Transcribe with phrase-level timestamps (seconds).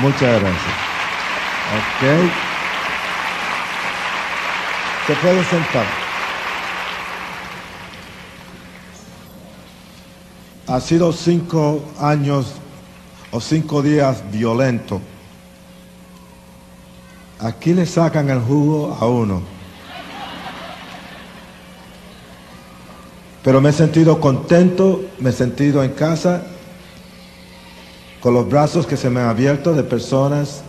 [0.00, 0.74] Muchas gracias.
[1.76, 2.30] Ok.
[5.06, 5.84] Se puede sentar.
[10.68, 12.54] Ha sido cinco años
[13.30, 15.02] o cinco días violentos.
[17.38, 19.42] Aquí le sacan el jugo a uno.
[23.42, 26.42] Pero me he sentido contento, me he sentido en casa
[28.20, 30.62] con los brazos que se me han abierto de personas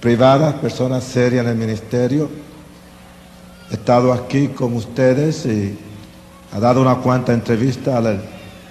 [0.00, 2.28] privadas, personas serias en el ministerio.
[3.70, 5.78] He estado aquí con ustedes y
[6.52, 8.20] ha dado una cuanta entrevista al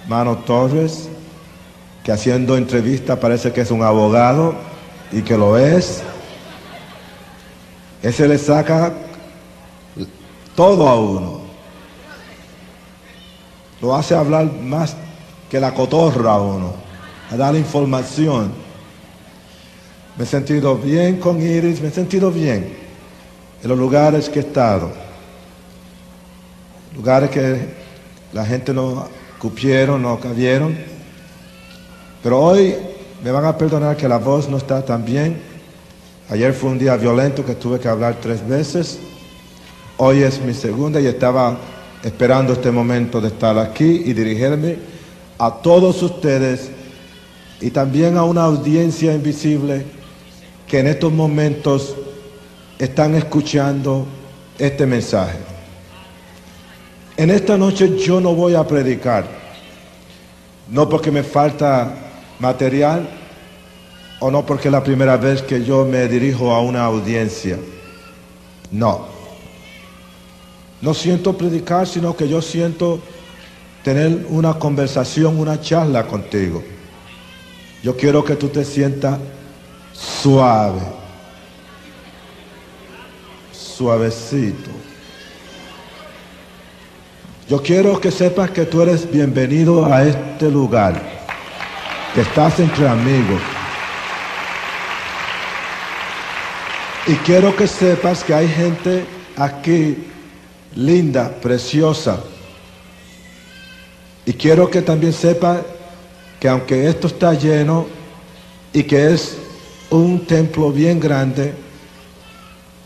[0.04, 1.08] hermano Torres,
[2.04, 4.54] que haciendo entrevista parece que es un abogado
[5.10, 6.02] y que lo es.
[8.02, 8.92] Ese le saca
[10.54, 11.40] todo a uno.
[13.80, 14.96] Lo hace hablar más
[15.50, 16.74] que la cotorra a uno,
[17.32, 18.52] a dar información.
[20.18, 22.76] Me he sentido bien con Iris, me he sentido bien
[23.62, 24.92] en los lugares que he estado.
[26.94, 27.68] Lugares que
[28.34, 30.76] la gente no cupieron, no cabieron.
[32.22, 32.76] Pero hoy
[33.24, 35.40] me van a perdonar que la voz no está tan bien.
[36.28, 38.98] Ayer fue un día violento que tuve que hablar tres veces.
[39.96, 41.56] Hoy es mi segunda y estaba
[42.02, 44.76] esperando este momento de estar aquí y dirigirme
[45.38, 46.81] a todos ustedes
[47.62, 49.86] y también a una audiencia invisible
[50.66, 51.94] que en estos momentos
[52.76, 54.04] están escuchando
[54.58, 55.38] este mensaje.
[57.16, 59.26] En esta noche yo no voy a predicar,
[60.68, 61.94] no porque me falta
[62.40, 63.08] material
[64.18, 67.58] o no porque es la primera vez que yo me dirijo a una audiencia.
[68.72, 69.06] No.
[70.80, 72.98] No siento predicar, sino que yo siento
[73.84, 76.62] tener una conversación, una charla contigo.
[77.82, 79.18] Yo quiero que tú te sientas
[79.92, 80.80] suave,
[83.52, 84.70] suavecito.
[87.48, 91.02] Yo quiero que sepas que tú eres bienvenido a este lugar,
[92.14, 93.42] que estás entre amigos.
[97.08, 99.04] Y quiero que sepas que hay gente
[99.36, 100.06] aquí
[100.76, 102.20] linda, preciosa.
[104.24, 105.60] Y quiero que también sepa
[106.42, 107.86] que aunque esto está lleno
[108.72, 109.38] y que es
[109.90, 111.54] un templo bien grande,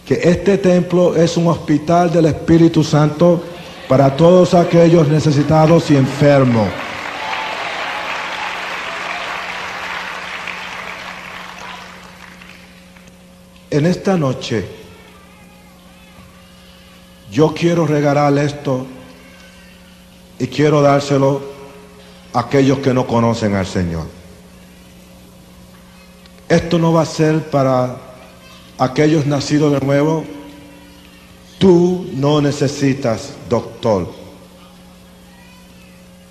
[0.05, 3.43] que este templo es un hospital del Espíritu Santo
[3.89, 6.69] para todos aquellos necesitados y enfermos.
[13.71, 14.69] En esta noche,
[17.33, 18.87] yo quiero regalar esto
[20.39, 21.56] y quiero dárselo
[22.37, 24.07] aquellos que no conocen al Señor.
[26.49, 27.97] Esto no va a ser para
[28.79, 30.25] aquellos nacidos de nuevo.
[31.59, 34.13] Tú no necesitas doctor.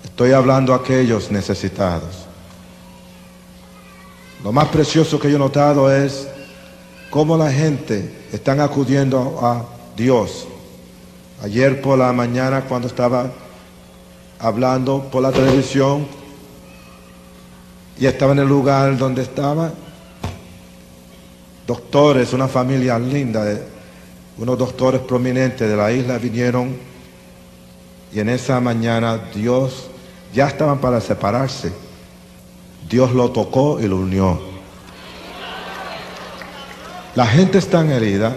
[0.04, 2.24] Estoy hablando a aquellos necesitados.
[4.42, 6.28] Lo más precioso que yo he notado es
[7.10, 9.64] cómo la gente está acudiendo a
[9.96, 10.46] Dios
[11.42, 13.30] Ayer por la mañana cuando estaba
[14.38, 16.06] hablando por la televisión
[17.98, 19.72] y estaba en el lugar donde estaba,
[21.66, 23.44] doctores, una familia linda,
[24.38, 26.76] unos doctores prominentes de la isla vinieron
[28.12, 29.88] y en esa mañana Dios
[30.34, 31.72] ya estaban para separarse.
[32.88, 34.38] Dios lo tocó y lo unió.
[37.14, 38.36] La gente está herida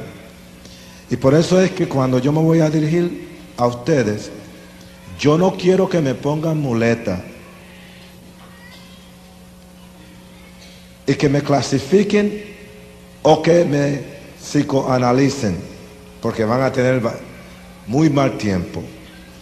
[1.09, 3.27] y por eso es que cuando yo me voy a dirigir
[3.57, 4.31] a ustedes,
[5.19, 7.21] yo no quiero que me pongan muleta
[11.05, 12.41] y que me clasifiquen
[13.21, 14.01] o que me
[14.41, 15.57] psicoanalicen,
[16.21, 17.01] porque van a tener
[17.87, 18.81] muy mal tiempo,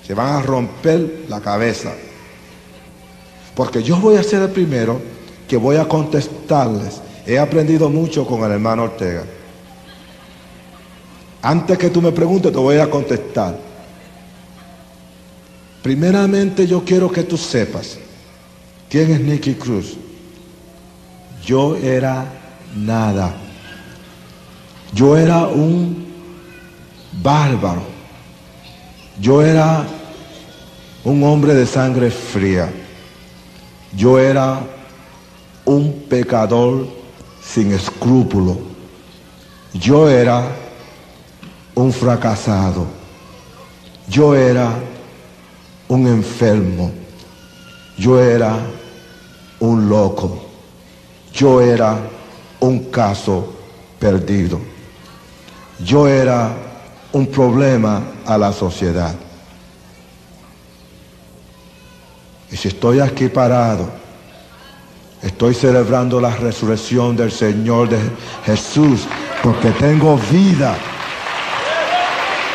[0.05, 1.93] se van a romper la cabeza.
[3.53, 4.99] Porque yo voy a ser el primero
[5.47, 7.01] que voy a contestarles.
[7.25, 9.23] He aprendido mucho con el hermano Ortega.
[11.41, 13.66] Antes que tú me preguntes, te voy a contestar.
[15.81, 17.97] Primeramente yo quiero que tú sepas
[18.89, 19.95] quién es Nicky Cruz.
[21.45, 22.25] Yo era
[22.75, 23.33] nada.
[24.93, 26.07] Yo era un
[27.21, 27.83] bárbaro.
[29.19, 29.85] Yo era
[31.03, 32.69] un hombre de sangre fría.
[33.95, 34.59] Yo era
[35.65, 36.87] un pecador
[37.41, 38.57] sin escrúpulo.
[39.73, 40.51] Yo era
[41.75, 42.87] un fracasado.
[44.09, 44.73] Yo era
[45.89, 46.91] un enfermo.
[47.97, 48.57] Yo era
[49.59, 50.45] un loco.
[51.33, 51.97] Yo era
[52.59, 53.53] un caso
[53.99, 54.59] perdido.
[55.79, 56.55] Yo era
[57.11, 59.15] un problema a la sociedad.
[62.51, 63.89] Y si estoy aquí parado,
[65.21, 67.99] estoy celebrando la resurrección del Señor de
[68.45, 69.05] Jesús,
[69.43, 70.75] porque tengo vida.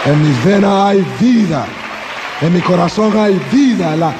[0.04, 1.66] En mis venas hay vida.
[2.42, 3.94] En mi corazón hay vida.
[3.94, 4.14] En la,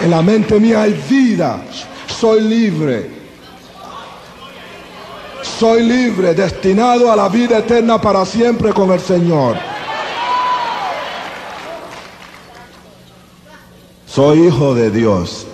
[0.00, 1.60] en la mente mía hay vida.
[2.06, 3.10] Soy libre.
[5.42, 9.56] Soy libre, destinado a la vida eterna para siempre con el Señor.
[14.06, 15.46] Soy hijo de Dios.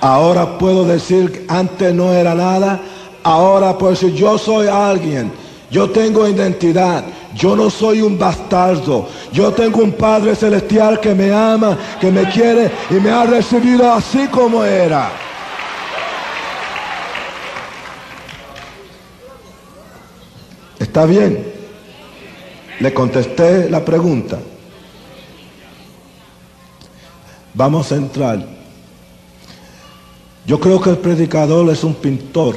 [0.00, 2.80] Ahora puedo decir que antes no era nada.
[3.22, 5.32] Ahora puedo decir yo soy alguien.
[5.70, 7.04] Yo tengo identidad.
[7.36, 9.08] Yo no soy un bastardo.
[9.30, 13.92] Yo tengo un Padre Celestial que me ama, que me quiere y me ha recibido
[13.92, 15.10] así como era.
[20.78, 21.52] ¿Está bien?
[22.80, 24.38] Le contesté la pregunta.
[27.52, 28.46] Vamos a entrar.
[30.46, 32.56] Yo creo que el predicador es un pintor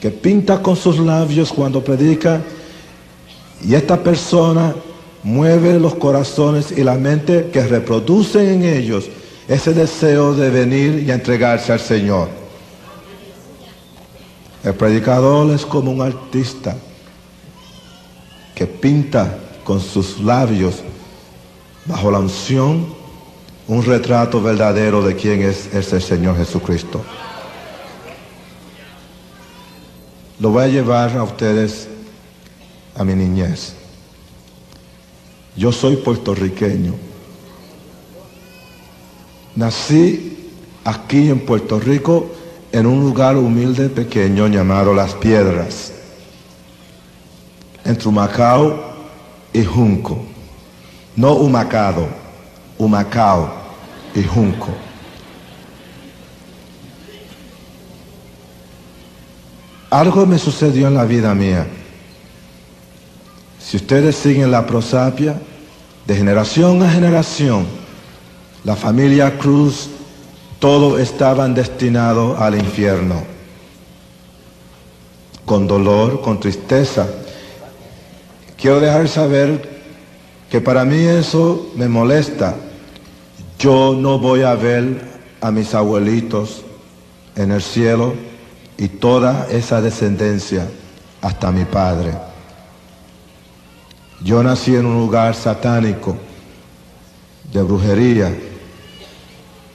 [0.00, 2.40] que pinta con sus labios cuando predica
[3.64, 4.74] y esta persona
[5.22, 9.08] mueve los corazones y la mente que reproducen en ellos
[9.48, 12.28] ese deseo de venir y entregarse al Señor.
[14.62, 16.76] El predicador es como un artista
[18.54, 20.76] que pinta con sus labios,
[21.84, 22.86] bajo la unción,
[23.68, 27.04] un retrato verdadero de quién es, el Señor Jesucristo.
[30.38, 31.88] Lo voy a llevar a ustedes
[32.96, 33.74] a mi niñez.
[35.56, 36.94] Yo soy puertorriqueño.
[39.54, 40.50] Nací
[40.84, 42.30] aquí en Puerto Rico
[42.72, 45.92] en un lugar humilde pequeño llamado Las Piedras,
[47.84, 48.94] entre Humacao
[49.52, 50.22] y Junco.
[51.16, 52.06] No Humacado,
[52.76, 53.50] Humacao
[54.14, 54.68] y Junco.
[59.88, 61.66] Algo me sucedió en la vida mía.
[63.66, 65.40] Si ustedes siguen la prosapia,
[66.06, 67.66] de generación a generación,
[68.62, 69.88] la familia Cruz,
[70.60, 73.24] todos estaban destinados al infierno.
[75.44, 77.08] Con dolor, con tristeza.
[78.56, 79.68] Quiero dejar saber
[80.48, 82.54] que para mí eso me molesta.
[83.58, 85.00] Yo no voy a ver
[85.40, 86.62] a mis abuelitos
[87.34, 88.14] en el cielo
[88.78, 90.68] y toda esa descendencia
[91.20, 92.25] hasta mi padre.
[94.20, 96.16] Yo nací en un lugar satánico,
[97.52, 98.36] de brujería.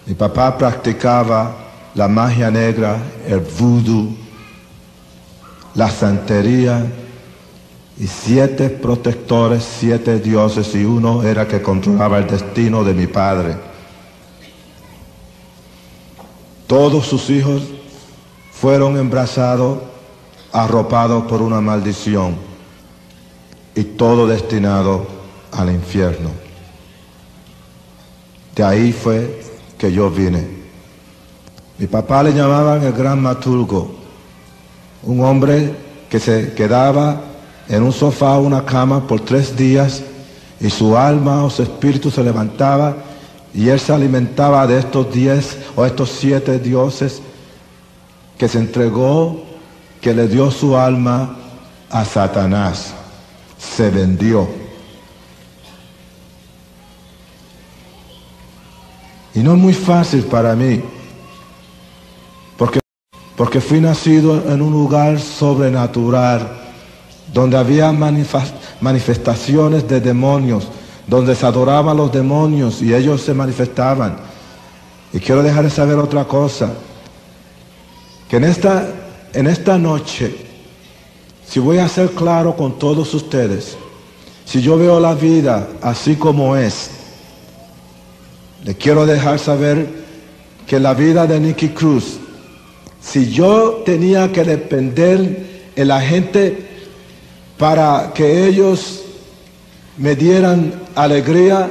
[0.05, 1.55] Mi papá practicaba
[1.95, 2.97] la magia negra,
[3.27, 4.15] el vudú,
[5.75, 6.85] la santería
[7.97, 13.55] y siete protectores, siete dioses y uno era que controlaba el destino de mi padre.
[16.65, 17.63] Todos sus hijos
[18.51, 19.79] fueron embrazados,
[20.51, 22.50] arropados por una maldición
[23.75, 25.05] y todo destinado
[25.51, 26.29] al infierno.
[28.55, 29.41] De ahí fue
[29.77, 30.61] que yo vine.
[31.77, 33.95] Mi papá le llamaban el gran maturgo,
[35.03, 35.73] un hombre
[36.09, 37.21] que se quedaba
[37.67, 40.03] en un sofá o una cama por tres días
[40.59, 42.97] y su alma o su espíritu se levantaba
[43.53, 47.21] y él se alimentaba de estos diez o estos siete dioses
[48.37, 49.43] que se entregó,
[50.01, 51.37] que le dio su alma
[51.89, 52.93] a Satanás
[53.81, 54.47] se vendió.
[59.33, 60.83] Y no es muy fácil para mí,
[62.57, 62.79] porque,
[63.35, 66.47] porque fui nacido en un lugar sobrenatural,
[67.33, 70.67] donde había manifestaciones de demonios,
[71.07, 74.17] donde se adoraban los demonios y ellos se manifestaban.
[75.11, 76.71] Y quiero dejar de saber otra cosa,
[78.29, 78.87] que en esta,
[79.33, 80.50] en esta noche
[81.51, 83.75] si voy a ser claro con todos ustedes,
[84.45, 86.91] si yo veo la vida así como es,
[88.63, 89.85] le quiero dejar saber
[90.65, 92.19] que la vida de Nicky Cruz,
[93.01, 96.69] si yo tenía que depender en la gente
[97.57, 99.01] para que ellos
[99.97, 101.69] me dieran alegría,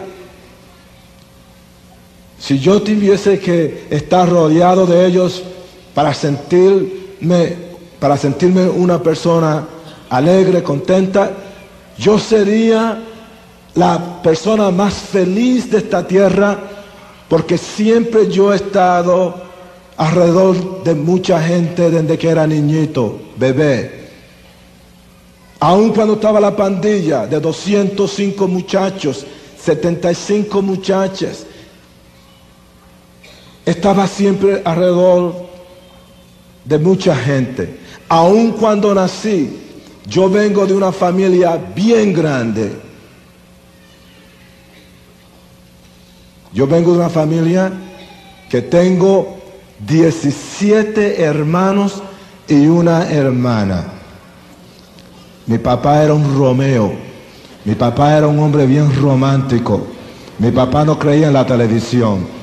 [2.39, 5.43] si yo tuviese que estar rodeado de ellos
[5.95, 7.70] para sentirme
[8.01, 9.65] para sentirme una persona
[10.09, 11.31] alegre, contenta,
[11.99, 12.99] yo sería
[13.75, 16.59] la persona más feliz de esta tierra
[17.29, 19.35] porque siempre yo he estado
[19.97, 24.09] alrededor de mucha gente desde que era niñito, bebé.
[25.61, 29.27] Aun cuando estaba la pandilla de 205 muchachos,
[29.63, 31.47] 75 muchachas,
[33.65, 35.35] estaba siempre alrededor
[36.65, 37.80] de mucha gente.
[38.11, 39.49] Aun cuando nací,
[40.05, 42.73] yo vengo de una familia bien grande.
[46.53, 47.73] Yo vengo de una familia
[48.49, 49.39] que tengo
[49.87, 52.03] 17 hermanos
[52.49, 53.85] y una hermana.
[55.47, 56.93] Mi papá era un Romeo.
[57.65, 59.87] Mi papá era un hombre bien romántico.
[60.41, 62.40] Mi papá no creía en la televisión.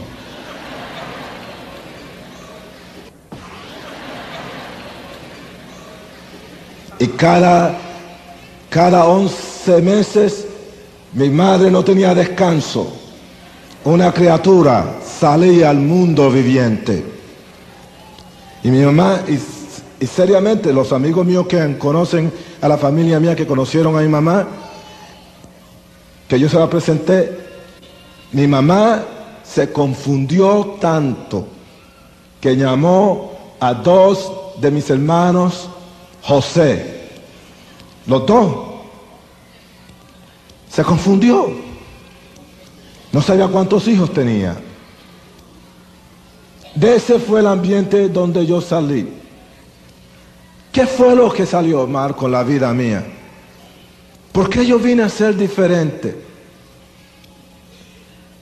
[6.99, 7.77] Y cada,
[8.69, 10.47] cada 11 meses
[11.13, 12.93] mi madre no tenía descanso.
[13.83, 17.03] Una criatura salía al mundo viviente.
[18.63, 23.47] Y mi mamá, y, seriamente, los amigos míos que conocen a la familia mía, que
[23.47, 24.47] conocieron a mi mamá,
[26.27, 27.39] que yo se la presenté,
[28.33, 29.03] mi mamá
[29.43, 31.47] se confundió tanto
[32.41, 35.69] que llamó a dos de mis hermanos
[36.23, 37.09] José.
[38.05, 38.55] Los dos.
[40.69, 41.51] Se confundió.
[43.11, 44.57] No sabía cuántos hijos tenía.
[46.75, 49.07] De ese fue el ambiente donde yo salí.
[50.71, 53.03] ¿Qué fue lo que salió mal con la vida mía?
[54.31, 56.15] ¿Por qué yo vine a ser diferente?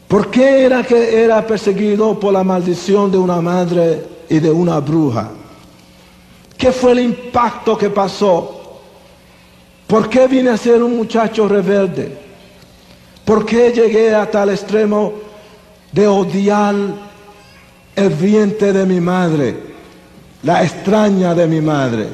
[0.09, 4.79] ¿Por qué era que era perseguido por la maldición de una madre y de una
[4.79, 5.31] bruja?
[6.65, 8.79] ¿Qué fue el impacto que pasó?
[9.85, 12.17] ¿Por qué vine a ser un muchacho rebelde?
[13.23, 15.13] ¿Por qué llegué a tal extremo
[15.91, 16.73] de odiar
[17.95, 19.55] el vientre de mi madre,
[20.41, 22.07] la extraña de mi madre.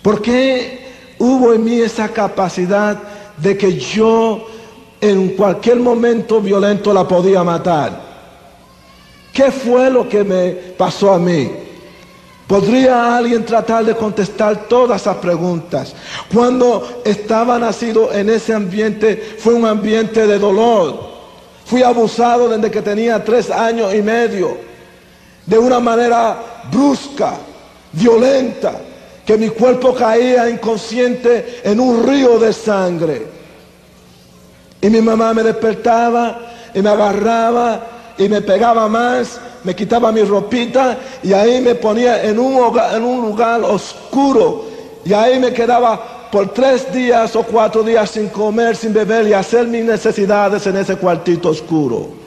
[0.00, 0.86] ¿Por qué
[1.18, 2.98] hubo en mí esa capacidad
[3.36, 4.46] de que yo
[5.02, 8.00] en cualquier momento violento la podía matar?
[9.34, 10.48] ¿Qué fue lo que me
[10.78, 11.65] pasó a mí?
[12.46, 15.94] ¿Podría alguien tratar de contestar todas esas preguntas?
[16.32, 21.16] Cuando estaba nacido en ese ambiente fue un ambiente de dolor,
[21.66, 24.56] Fui abusado desde que tenía tres años y medio,
[25.44, 26.38] de una manera
[26.70, 27.34] brusca,
[27.90, 28.72] violenta,
[29.24, 33.26] que mi cuerpo caía inconsciente en un río de sangre.
[34.80, 36.38] Y mi mamá me despertaba
[36.72, 37.84] y me agarraba
[38.18, 43.04] y me pegaba más, me quitaba mi ropita y ahí me ponía en un, en
[43.04, 44.64] un lugar oscuro
[45.04, 49.32] y ahí me quedaba por tres días o cuatro días sin comer, sin beber y
[49.32, 52.26] hacer mis necesidades en ese cuartito oscuro.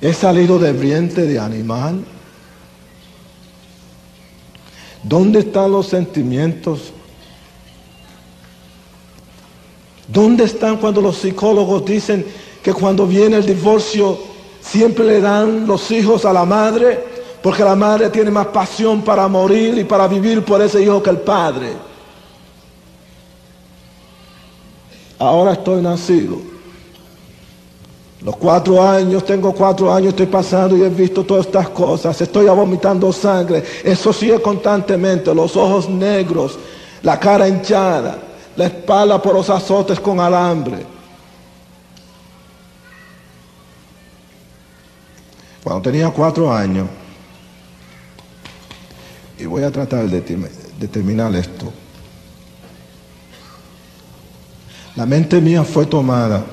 [0.00, 2.02] He salido de vientre de animal.
[5.02, 6.92] ¿Dónde están los sentimientos?
[10.12, 12.26] ¿Dónde están cuando los psicólogos dicen
[12.62, 14.18] que cuando viene el divorcio
[14.60, 16.98] siempre le dan los hijos a la madre?
[17.40, 21.10] Porque la madre tiene más pasión para morir y para vivir por ese hijo que
[21.10, 21.72] el padre.
[25.18, 26.38] Ahora estoy nacido.
[28.22, 32.20] Los cuatro años, tengo cuatro años, estoy pasando y he visto todas estas cosas.
[32.20, 33.62] Estoy vomitando sangre.
[33.84, 35.34] Eso sigue constantemente.
[35.34, 36.58] Los ojos negros,
[37.02, 38.18] la cara hinchada,
[38.60, 40.84] la espalda por los azotes con alambre.
[45.64, 46.86] Cuando tenía cuatro años,
[49.38, 51.72] y voy a tratar de, terminar esto.
[54.94, 56.44] La mente mía fue tomada.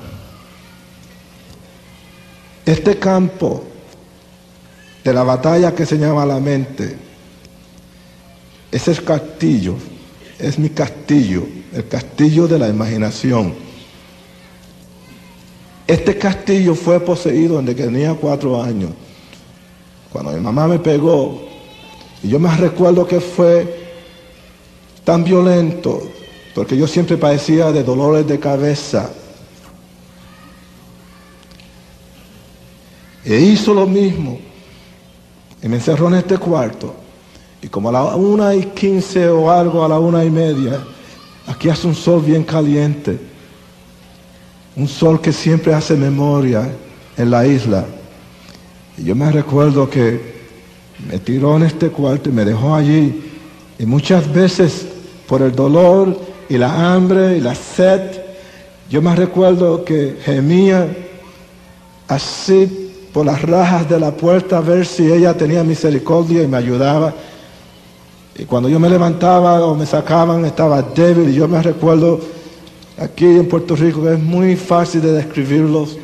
[2.64, 3.64] Este campo
[5.04, 6.96] de la batalla que se llama la mente,
[8.72, 9.74] ese es castillo,
[10.38, 13.54] es mi castillo, el castillo de la imaginación.
[15.86, 18.90] Este castillo fue poseído desde que tenía cuatro años.
[20.12, 21.48] Cuando mi mamá me pegó,
[22.22, 23.88] y yo me recuerdo que fue
[25.04, 26.02] tan violento,
[26.54, 29.10] porque yo siempre padecía de dolores de cabeza.
[33.24, 34.38] E hizo lo mismo.
[35.62, 36.94] Y me encerró en este cuarto.
[37.62, 40.82] Y como a la una y quince o algo, a la una y media,
[41.48, 43.18] aquí hace un sol bien caliente.
[44.76, 46.70] Un sol que siempre hace memoria
[47.16, 47.84] en la isla.
[48.96, 50.38] Y yo me recuerdo que
[51.10, 53.22] me tiró en este cuarto y me dejó allí.
[53.78, 54.86] Y muchas veces
[55.26, 58.22] por el dolor y la hambre y la sed,
[58.90, 60.88] Yo me recuerdo que gemía
[62.08, 66.56] así por las rajas de la puerta a ver si ella tenía misericordia y me
[66.56, 67.12] ayudaba.
[68.38, 72.20] Y cuando yo me levantaba o me sacaban estaba débil y yo me recuerdo
[72.96, 75.98] aquí en Puerto Rico que es muy fácil de describirlos.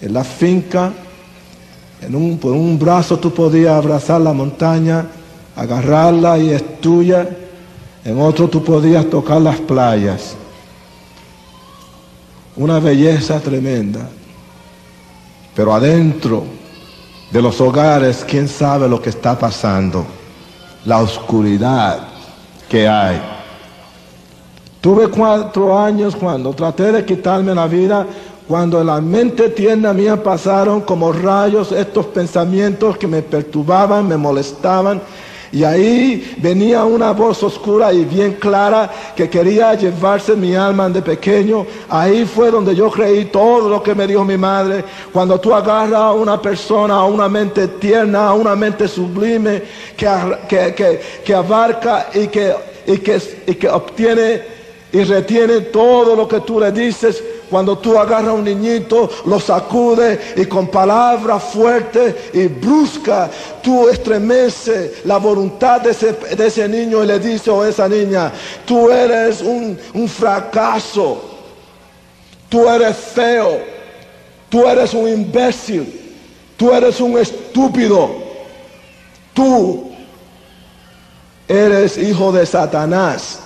[0.00, 0.92] En la finca,
[2.00, 5.08] en un, por un brazo tú podías abrazar la montaña,
[5.56, 7.28] agarrarla y es tuya.
[8.04, 10.36] En otro tú podías tocar las playas.
[12.54, 14.08] Una belleza tremenda.
[15.56, 16.44] Pero adentro
[17.32, 20.19] de los hogares, ¿quién sabe lo que está pasando?
[20.84, 22.00] La oscuridad
[22.68, 23.20] que hay.
[24.80, 28.06] Tuve cuatro años cuando traté de quitarme la vida,
[28.48, 35.00] cuando la mente tierna mía pasaron como rayos estos pensamientos que me perturbaban, me molestaban
[35.52, 41.02] y ahí venía una voz oscura y bien clara que quería llevarse mi alma de
[41.02, 41.66] pequeño.
[41.88, 44.84] Ahí fue donde yo creí todo lo que me dijo mi madre.
[45.12, 49.62] Cuando tú agarras a una persona, a una mente tierna, a una mente sublime,
[49.96, 52.54] que, que, abarca que,
[52.86, 54.59] y que, y que obtiene
[54.92, 59.38] y retiene todo lo que tú le dices, cuando tú agarras a un niñito, lo
[59.40, 63.30] sacudes y con palabras fuertes y bruscas,
[63.62, 68.32] tú estremeces la voluntad de ese, niño y le dices a esa niña,
[68.64, 71.22] tú eres un, un fracaso,
[72.48, 73.60] tú eres feo,
[74.48, 76.16] tú eres un imbécil,
[76.56, 78.10] tú eres un estúpido,
[79.34, 79.90] tú
[81.48, 83.40] eres hijo de Satanás.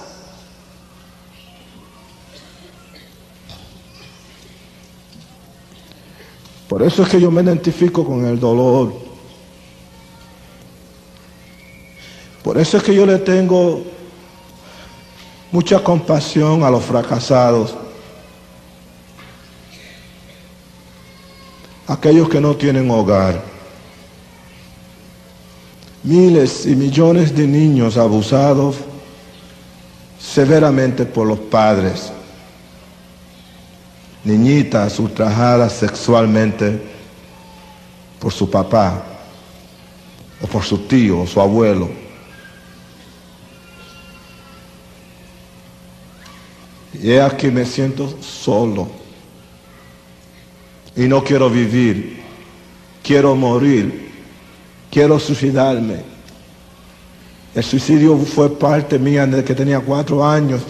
[6.68, 8.92] Por eso es que yo me identifico con el dolor.
[12.42, 13.82] Por eso es que yo le tengo
[15.50, 17.74] mucha compasión a los fracasados.
[21.86, 23.42] Aquellos que no tienen hogar.
[26.02, 28.76] Miles y millones de niños abusados
[30.18, 32.13] severamente por los padres
[34.24, 36.80] niñitas ultrajadas sexualmente
[38.18, 39.04] por su papá
[40.40, 42.04] o por su tío o su abuelo.
[46.94, 48.88] Y es aquí me siento solo.
[50.96, 52.22] Y no quiero vivir.
[53.02, 54.10] Quiero morir.
[54.90, 56.14] Quiero suicidarme.
[57.54, 60.62] El suicidio fue parte mía desde que tenía cuatro años.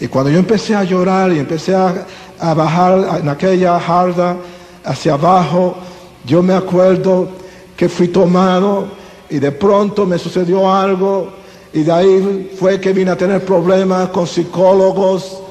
[0.00, 2.06] Y cuando yo empecé a llorar y empecé a,
[2.38, 4.36] a bajar en aquella jarda
[4.84, 5.76] hacia abajo,
[6.24, 7.28] yo me acuerdo
[7.76, 8.86] que fui tomado
[9.30, 11.28] y de pronto me sucedió algo
[11.72, 15.42] y de ahí fue que vine a tener problemas con psicólogos,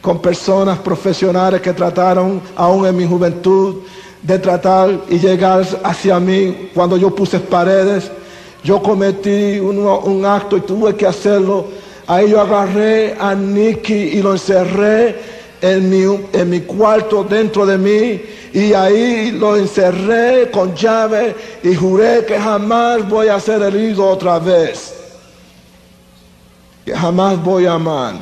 [0.00, 3.76] con personas profesionales que trataron aún en mi juventud
[4.22, 8.10] de tratar y llegar hacia mí cuando yo puse paredes.
[8.62, 11.66] Yo cometí un, un acto y tuve que hacerlo.
[12.10, 15.14] Ahí yo agarré a Nicky y lo encerré
[15.62, 18.20] en mi, en mi cuarto dentro de mí
[18.52, 24.40] y ahí lo encerré con llave y juré que jamás voy a ser herido otra
[24.40, 24.92] vez.
[26.84, 28.16] Que jamás voy a amar.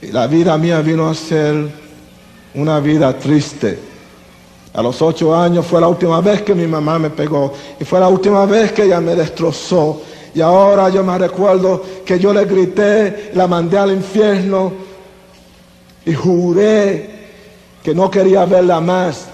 [0.00, 1.70] Y la vida mía vino a ser
[2.54, 3.78] una vida triste.
[4.74, 8.00] A los ocho años fue la última vez que mi mamá me pegó y fue
[8.00, 10.02] la última vez que ella me destrozó
[10.34, 14.72] y ahora yo me recuerdo que yo le grité, la mandé al infierno
[16.04, 17.10] y juré
[17.82, 19.26] que no quería verla más,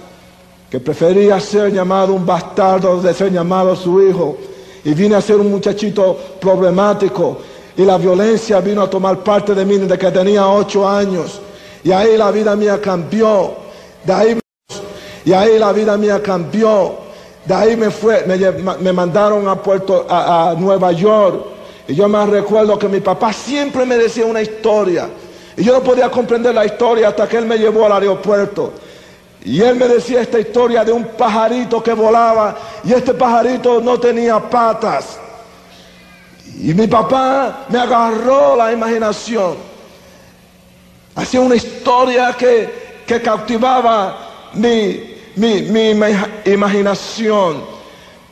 [0.71, 4.39] que prefería ser llamado un bastardo de ser llamado su hijo.
[4.85, 7.39] Y vine a ser un muchachito problemático
[7.79, 11.41] y la violencia vino a tomar parte de mí desde que tenía ocho años.
[11.85, 13.55] Y ahí la vida mía cambió.
[14.05, 14.41] De ahí,
[15.25, 17.08] y ahí la vida mía cambió.
[17.45, 18.25] De ahí me, fue,
[18.81, 21.47] me, mandaron a, Puerto, a, Nueva York.
[21.87, 25.09] Y yo me recuerdo que mi papá siempre me decía una historia.
[25.57, 28.73] Y yo no podía comprender la historia hasta que él me llevó al aeropuerto.
[29.45, 33.99] Y él me decía esta historia de un pajarito que volaba y este pajarito no
[33.99, 35.19] tenía patas.
[36.61, 39.57] Y mi papá me agarró la imaginación.
[41.15, 45.91] Hacía una historia que, que cautivaba mi, mi,
[46.45, 47.79] imaginación.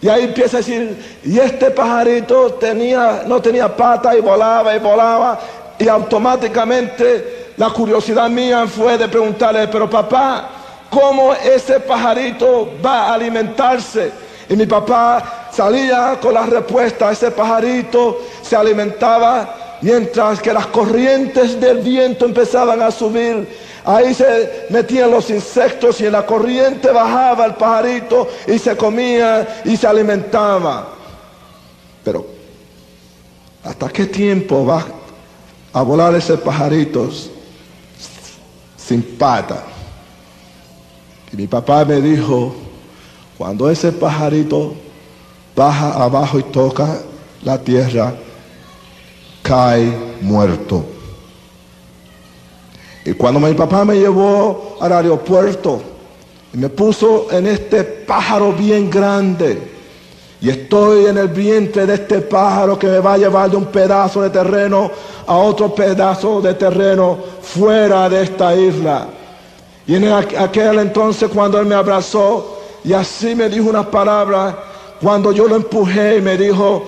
[0.01, 4.79] Y ahí empieza a decir, y este pajarito tenía, no tenía pata y volaba y
[4.79, 5.41] volaba.
[5.79, 10.51] Y automáticamente la curiosidad mía fue de preguntarle, pero papá,
[10.91, 14.11] ¿cómo ese pajarito va a alimentarse?
[14.49, 21.61] Y mi papá salía con la respuesta, ese pajarito se alimentaba mientras que las corrientes
[21.61, 23.66] del viento empezaban a subir.
[23.87, 29.63] Ahí se metían los insectos y en la corriente bajaba el pajarito y se comía
[29.65, 30.89] y se alimentaba.
[32.03, 32.27] Pero,
[33.63, 34.85] ¿hasta qué tiempo va
[35.73, 37.09] a volar ese pajarito
[38.77, 39.63] sin pata?
[41.33, 42.57] Y mi papá me dijo,
[43.39, 44.75] cuando ese pajarito
[45.55, 47.03] baja abajo y toca
[47.45, 48.15] la tierra,
[49.43, 50.96] cae muerto.
[53.07, 55.81] Y cuando mi papá me llevó al aeropuerto
[56.53, 59.75] y me puso en este pájaro bien grande,
[60.41, 63.67] y estoy en el vientre de este pájaro que me va a llevar de un
[63.67, 64.91] pedazo de terreno
[65.25, 69.07] a otro pedazo de terreno fuera de esta isla.
[69.87, 74.57] Y en aquel entonces cuando él me abrazó y así me dijo unas palabras,
[75.01, 76.83] cuando yo lo empujé y me dijo,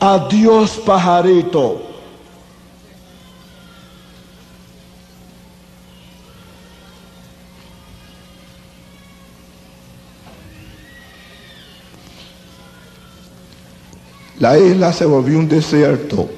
[0.00, 1.82] adiós pajarito.
[14.38, 16.28] La isla se volvió un desierto.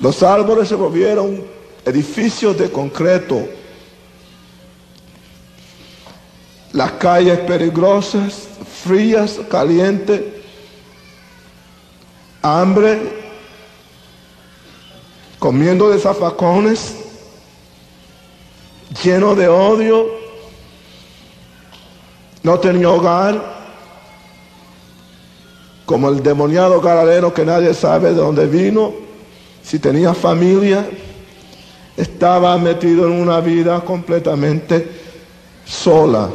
[0.00, 1.44] Los árboles se volvieron
[1.84, 3.46] edificios de concreto.
[6.72, 8.48] Las calles peligrosas,
[8.84, 10.22] frías, calientes,
[12.42, 13.00] hambre,
[15.38, 16.94] comiendo de zafacones,
[19.02, 20.15] lleno de odio,
[22.46, 23.42] no tenía hogar,
[25.84, 28.94] como el demoniado galadero que nadie sabe de dónde vino,
[29.64, 30.88] si tenía familia,
[31.96, 34.88] estaba metido en una vida completamente
[35.64, 36.30] sola,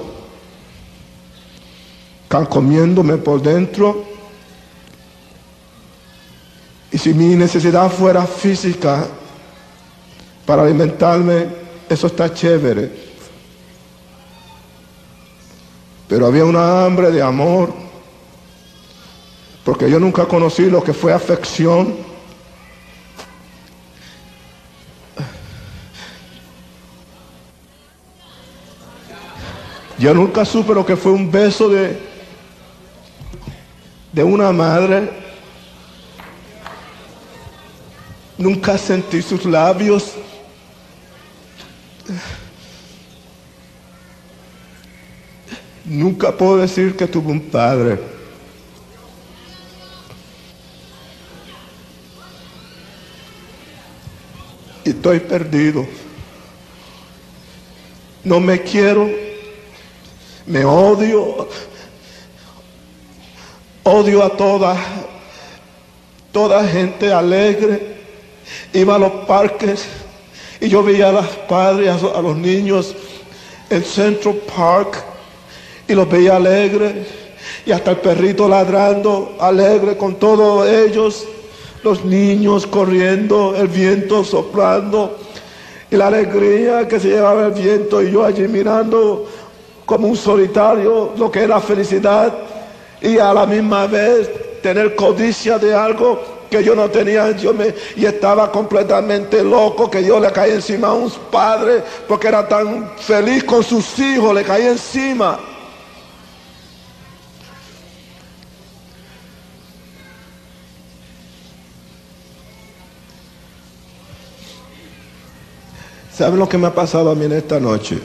[2.49, 4.03] comiéndome por dentro.
[6.91, 9.07] Y si mi necesidad fuera física
[10.45, 11.47] para alimentarme,
[11.87, 13.10] eso está chévere.
[16.11, 17.73] Pero había una hambre de amor,
[19.63, 21.95] porque yo nunca conocí lo que fue afección.
[29.97, 31.97] Yo nunca supe lo que fue un beso de,
[34.11, 35.09] de una madre.
[38.37, 40.11] Nunca sentí sus labios.
[45.85, 47.99] Nunca puedo decir que tuve un padre.
[54.85, 55.85] Y estoy perdido.
[58.23, 59.09] No me quiero.
[60.45, 61.47] Me odio.
[63.83, 64.77] Odio a toda,
[66.31, 67.97] toda gente alegre.
[68.73, 69.85] Iba a los parques
[70.59, 72.95] y yo veía a las padres, a los niños
[73.71, 75.10] en Central Park
[75.91, 76.93] y los veía alegres
[77.65, 81.25] y hasta el perrito ladrando alegre con todos ellos,
[81.83, 85.17] los niños corriendo, el viento soplando
[85.89, 89.27] y la alegría que se llevaba el viento y yo allí mirando
[89.85, 92.33] como un solitario lo que era felicidad
[93.01, 94.29] y a la misma vez
[94.61, 99.99] tener codicia de algo que yo no tenía, yo me, y estaba completamente loco, que
[99.99, 104.43] Dios le caía encima a un padre, porque era tan feliz con sus hijos, le
[104.43, 105.39] caía encima.
[116.21, 117.97] ¿Saben lo que me ha pasado a mí en esta noche?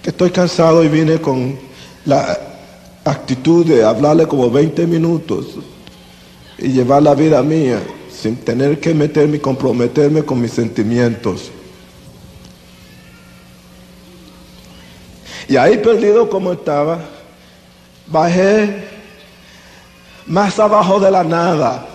[0.00, 1.58] Que estoy cansado y vine con
[2.04, 2.38] la
[3.04, 5.56] actitud de hablarle como 20 minutos
[6.56, 11.50] y llevar la vida mía sin tener que meterme y comprometerme con mis sentimientos.
[15.48, 17.00] Y ahí perdido como estaba,
[18.06, 18.84] bajé
[20.28, 21.88] más abajo de la nada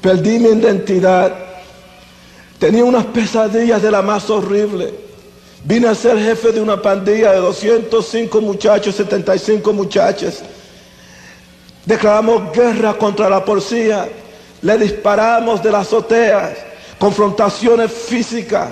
[0.00, 1.32] Perdí mi identidad.
[2.58, 4.94] Tenía unas pesadillas de la más horrible.
[5.64, 10.42] Vine a ser jefe de una pandilla de 205 muchachos, 75 muchachas.
[11.84, 14.08] Declaramos guerra contra la policía.
[14.62, 16.52] Le disparamos de las azoteas.
[16.98, 18.68] Confrontaciones físicas.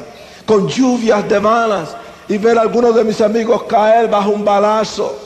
[0.46, 1.90] Con lluvias de balas.
[2.28, 5.18] Y ver a algunos de mis amigos caer bajo un balazo.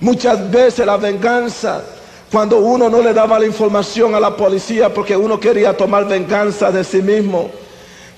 [0.00, 1.82] Muchas veces la venganza
[2.30, 6.70] cuando uno no le daba la información a la policía porque uno quería tomar venganza
[6.70, 7.50] de sí mismo.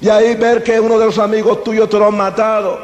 [0.00, 2.78] Y ahí ver que uno de los amigos tuyos te lo han matado.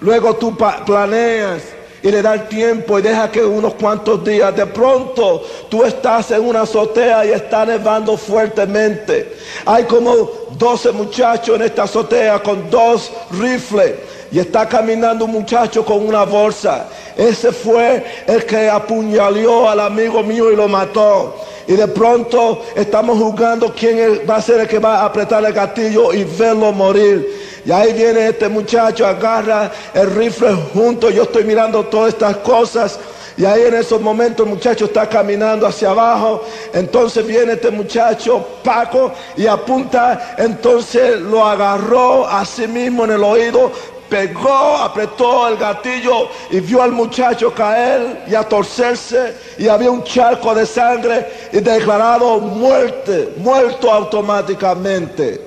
[0.00, 1.62] Luego tú planeas
[2.02, 6.30] y le da el tiempo y deja que unos cuantos días, de pronto tú estás
[6.30, 9.36] en una azotea y está nevando fuertemente.
[9.64, 13.94] Hay como 12 muchachos en esta azotea con dos rifles
[14.30, 16.86] y está caminando un muchacho con una bolsa.
[17.16, 21.36] Ese fue el que apuñaleó al amigo mío y lo mató.
[21.68, 25.52] Y de pronto estamos jugando quién va a ser el que va a apretar el
[25.52, 27.62] gatillo y verlo morir.
[27.64, 31.10] Y ahí viene este muchacho, agarra el rifle junto.
[31.10, 32.98] Yo estoy mirando todas estas cosas.
[33.38, 36.42] Y ahí en esos momentos el muchacho está caminando hacia abajo.
[36.72, 40.36] Entonces viene este muchacho, Paco, y apunta.
[40.38, 43.72] Entonces lo agarró a sí mismo en el oído,
[44.08, 50.02] pegó, apretó el gatillo y vio al muchacho caer y a torcerse y había un
[50.04, 55.40] charco de sangre y declarado muerte, muerto automáticamente.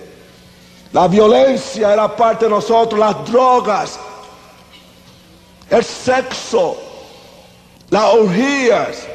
[0.92, 4.00] La violencia era parte de nosotros, las drogas,
[5.70, 6.78] el sexo,
[7.90, 9.08] las orgías.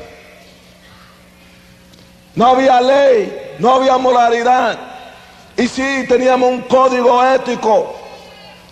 [2.34, 4.78] No había ley, no había moralidad.
[5.56, 8.03] Y sí, teníamos un código ético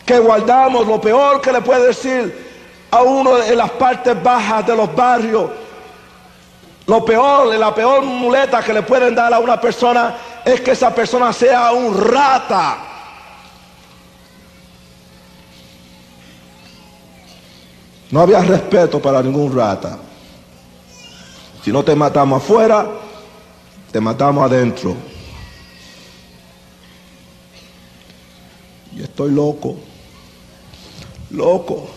[0.04, 2.52] que guardamos, lo peor que le puede decir
[2.90, 5.50] a uno en las partes bajas de los barrios,
[6.86, 10.94] lo peor, la peor muleta que le pueden dar a una persona es que esa
[10.94, 12.78] persona sea un rata.
[18.10, 19.96] No había respeto para ningún rata.
[21.64, 22.86] Si no te matamos afuera,
[23.90, 24.94] te matamos adentro.
[28.94, 29.76] Y estoy loco
[31.32, 31.88] loco.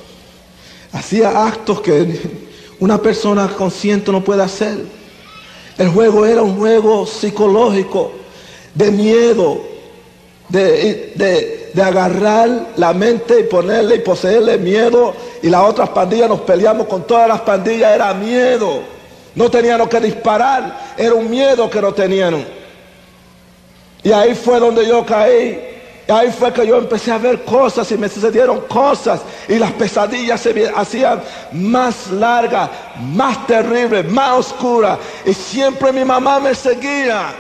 [0.92, 2.20] Hacía actos que
[2.80, 4.78] una persona consciente no puede hacer.
[5.78, 8.14] El juego era un juego psicológico,
[8.74, 9.62] de miedo,
[10.50, 15.14] de, agarrar la mente y ponerle y poseerle miedo.
[15.42, 18.82] Y las otras pandillas nos peleamos con todas las pandillas, era miedo.
[19.36, 22.46] No teníamos que disparar, era un miedo que no tenían.
[24.02, 25.75] Y ahí fue donde yo caí
[26.08, 30.40] ahí fue que yo empecé a ver cosas y me sucedieron cosas y las pesadillas
[30.40, 32.70] se hacían más largas,
[33.14, 35.00] más terribles, más oscuras.
[35.26, 37.34] Y siempre mi mamá me seguía.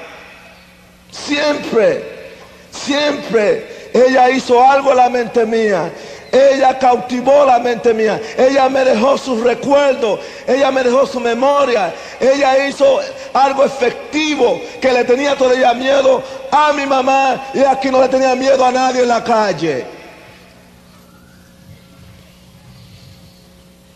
[1.11, 2.31] Siempre,
[2.71, 3.89] siempre.
[3.93, 5.91] Ella hizo algo en la mente mía.
[6.35, 8.21] Ella cautivó la mente mía.
[8.37, 10.19] Ella me dejó sus recuerdos.
[10.45, 11.95] Ella me dejó su memoria.
[12.19, 12.99] Ella hizo
[13.31, 16.21] algo efectivo que le tenía todavía miedo
[16.51, 19.85] a mi mamá y aquí no le tenía miedo a nadie en la calle.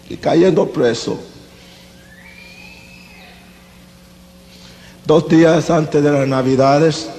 [0.07, 1.19] Y cayendo preso.
[5.05, 7.09] Dos días antes de las navidades,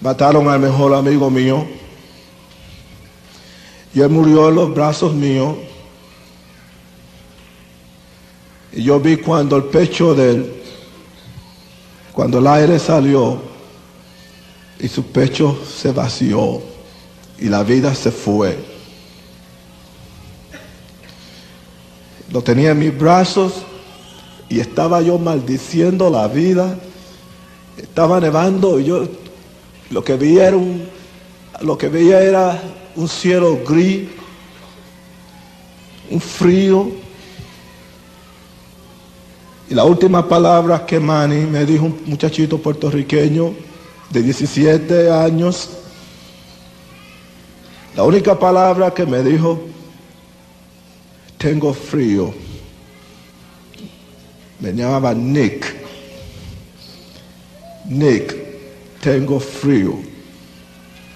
[0.00, 1.77] mataron al mejor amigo mío.
[3.94, 5.56] Y él murió en los brazos míos.
[8.72, 10.62] Y yo vi cuando el pecho de él,
[12.12, 13.40] cuando el aire salió
[14.78, 16.60] y su pecho se vació
[17.38, 18.58] y la vida se fue.
[22.30, 23.54] Lo tenía en mis brazos
[24.48, 26.78] y estaba yo maldiciendo la vida.
[27.76, 29.08] Estaba nevando y yo
[29.90, 30.88] lo que vi era un,
[31.60, 32.62] lo que veía era
[32.94, 34.08] un cielo gris,
[36.10, 36.90] un frío.
[39.68, 43.54] Y la última palabra que Manny me dijo un muchachito puertorriqueño
[44.10, 45.70] de 17 años,
[47.94, 49.60] la única palabra que me dijo,
[51.36, 52.32] tengo frío.
[54.60, 55.74] Me llamaba Nick.
[57.86, 58.36] Nick,
[59.00, 60.17] tengo frío.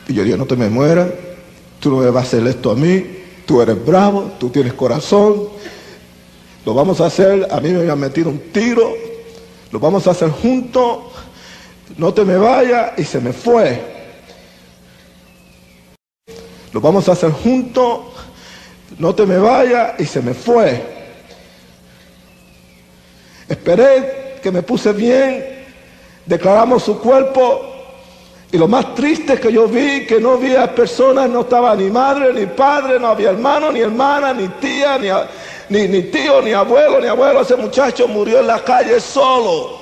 [0.09, 1.09] Y yo dije, no te me mueras
[1.83, 3.05] tú no me vas a hacer esto a mí,
[3.45, 5.49] tú eres bravo, tú tienes corazón,
[6.65, 8.95] lo vamos a hacer, a mí me habían metido un tiro,
[9.73, 10.99] lo vamos a hacer juntos,
[11.99, 13.91] no te me vayas y se me fue.
[16.73, 17.99] Lo vamos a hacer juntos,
[18.97, 20.87] no te me vayas y se me fue.
[23.49, 25.65] Esperé que me puse bien,
[26.27, 27.72] declaramos su cuerpo
[28.53, 32.35] y lo más triste que yo vi que no había personas, no estaba ni madre,
[32.35, 34.99] ni padre, no había hermano, ni hermana, ni tía,
[35.71, 37.41] ni, ni, tío, ni abuelo, ni abuelo.
[37.41, 39.79] Ese muchacho murió en la calle solo.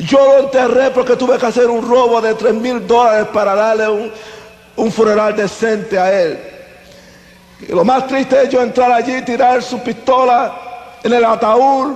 [0.00, 3.88] Yo lo enterré porque tuve que hacer un robo de tres mil dólares para darle
[3.88, 4.12] un,
[4.74, 6.40] un funeral decente a él.
[7.68, 10.56] Y lo más triste es yo entrar allí, tirar su pistola
[11.04, 11.94] en el ataúd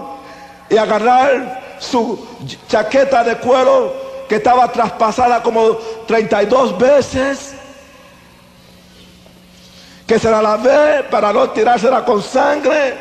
[0.70, 2.28] y agarrar su
[2.68, 4.01] chaqueta de cuero
[4.32, 7.52] que estaba traspasada como 32 veces,
[10.06, 12.94] que se la lavé para no tirársela con sangre.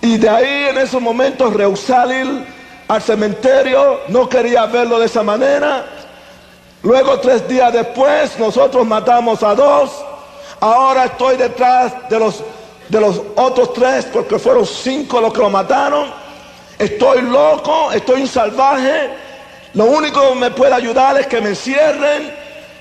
[0.00, 2.44] Y de ahí en esos momentos rehusar ir
[2.88, 5.86] al cementerio, no quería verlo de esa manera.
[6.82, 10.04] Luego tres días después nosotros matamos a dos.
[10.58, 12.42] Ahora estoy detrás de los,
[12.88, 16.08] de los otros tres porque fueron cinco los que lo mataron.
[16.76, 19.22] Estoy loco, estoy un salvaje.
[19.74, 22.32] Lo único que me puede ayudar es que me encierren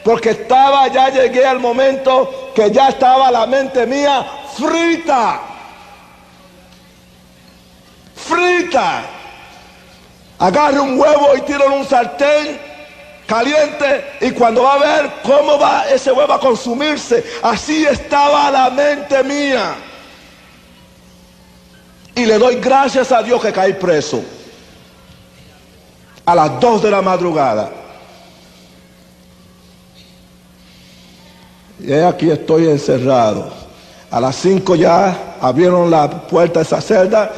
[0.03, 4.25] porque estaba, ya llegué al momento que ya estaba la mente mía
[4.55, 5.41] frita.
[8.15, 9.03] Frita.
[10.37, 12.59] Agarre un huevo y tiro en un sartén
[13.25, 18.69] caliente y cuando va a ver cómo va ese huevo a consumirse, así estaba la
[18.69, 19.75] mente mía.
[22.13, 24.23] Y le doy gracias a Dios que caí preso
[26.25, 27.69] a las dos de la madrugada.
[31.79, 33.51] Y aquí estoy encerrado.
[34.09, 37.31] A las 5 ya abrieron la puerta de esa celda.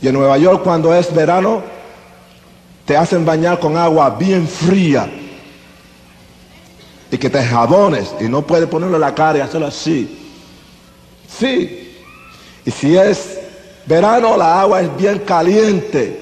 [0.00, 1.62] Y en Nueva York cuando es verano,
[2.84, 5.08] te hacen bañar con agua bien fría.
[7.10, 10.18] Y que te jabones y no puedes ponerlo en la cara y hacerlo así.
[11.38, 12.00] Sí.
[12.64, 13.38] Y si es
[13.86, 16.21] verano, la agua es bien caliente.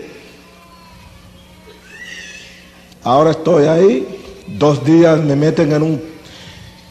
[3.02, 4.06] Ahora estoy ahí.
[4.46, 6.10] Dos días me meten en un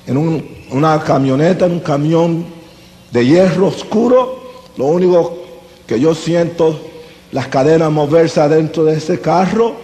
[0.10, 2.46] en una camioneta, en un camión
[3.12, 4.40] de hierro oscuro.
[4.76, 5.38] Lo único
[5.86, 6.80] que yo siento,
[7.32, 9.76] las cadenas moverse adentro de ese carro.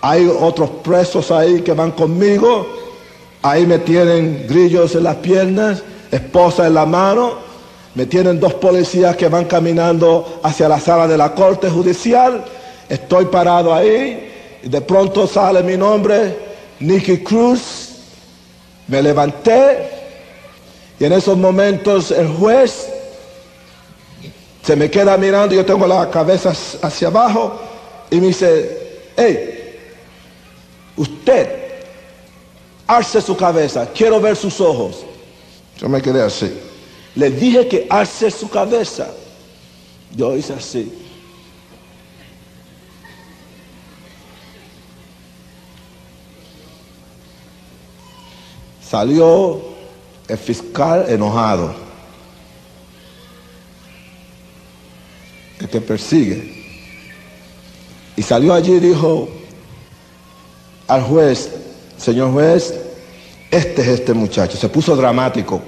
[0.00, 2.66] Hay otros presos ahí que van conmigo.
[3.42, 7.32] Ahí me tienen grillos en las piernas, esposa en la mano.
[7.94, 12.42] Me tienen dos policías que van caminando hacia la sala de la corte judicial.
[12.88, 14.33] Estoy parado ahí
[14.64, 16.36] y de pronto sale mi nombre,
[16.80, 17.90] Nicky Cruz.
[18.88, 19.90] Me levanté
[20.98, 22.88] y en esos momentos el juez
[24.62, 27.60] se me queda mirando, yo tengo la cabeza hacia abajo
[28.10, 29.76] y me dice, hey,
[30.96, 31.48] usted,
[32.86, 35.04] alce su cabeza, quiero ver sus ojos.
[35.78, 36.50] Yo me quedé así.
[37.16, 39.08] Le dije que alce su cabeza.
[40.16, 41.03] Yo hice así.
[48.88, 49.60] Salió
[50.28, 51.74] el fiscal enojado,
[55.58, 56.52] que persigue.
[58.16, 59.28] Y salió allí y dijo
[60.86, 61.50] al juez,
[61.96, 62.74] señor juez,
[63.50, 64.56] este es este muchacho.
[64.56, 65.62] Se puso dramático.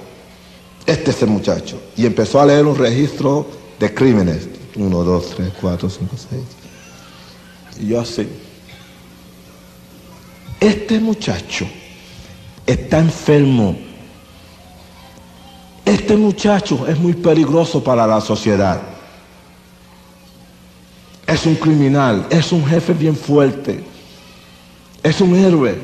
[0.85, 1.81] Este es el muchacho.
[1.97, 3.45] Y empezó a leer un registro
[3.79, 4.47] de crímenes.
[4.75, 6.43] Uno, dos, tres, cuatro, cinco, seis.
[7.81, 8.27] Y yo así.
[10.59, 11.67] Este muchacho
[12.67, 13.75] está enfermo.
[15.85, 18.81] Este muchacho es muy peligroso para la sociedad.
[21.25, 23.83] Es un criminal, es un jefe bien fuerte,
[25.01, 25.77] es un héroe.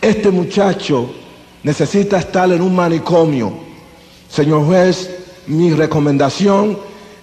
[0.00, 1.10] Este muchacho
[1.62, 3.52] necesita estar en un manicomio.
[4.28, 5.10] Señor juez,
[5.46, 6.78] mi recomendación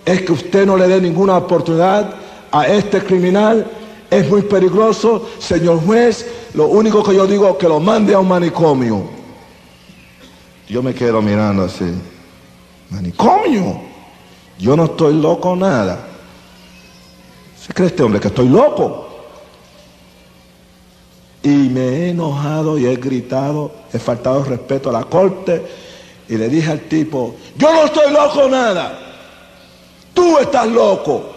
[0.06, 2.16] es que usted no le dé ninguna oportunidad
[2.52, 3.70] a este criminal.
[4.10, 5.30] Es muy peligroso.
[5.40, 9.04] Señor juez, lo único que yo digo es que lo mande a un manicomio.
[10.68, 11.92] Yo me quedo mirando así.
[12.90, 13.82] ¿Manicomio?
[14.58, 16.08] Yo no estoy loco nada.
[17.60, 19.08] ¿Se cree este hombre que estoy loco?
[21.44, 25.66] Y me he enojado y he gritado, he faltado respeto a la corte
[26.28, 29.00] y le dije al tipo, yo no estoy loco nada.
[30.14, 31.34] Tú estás loco.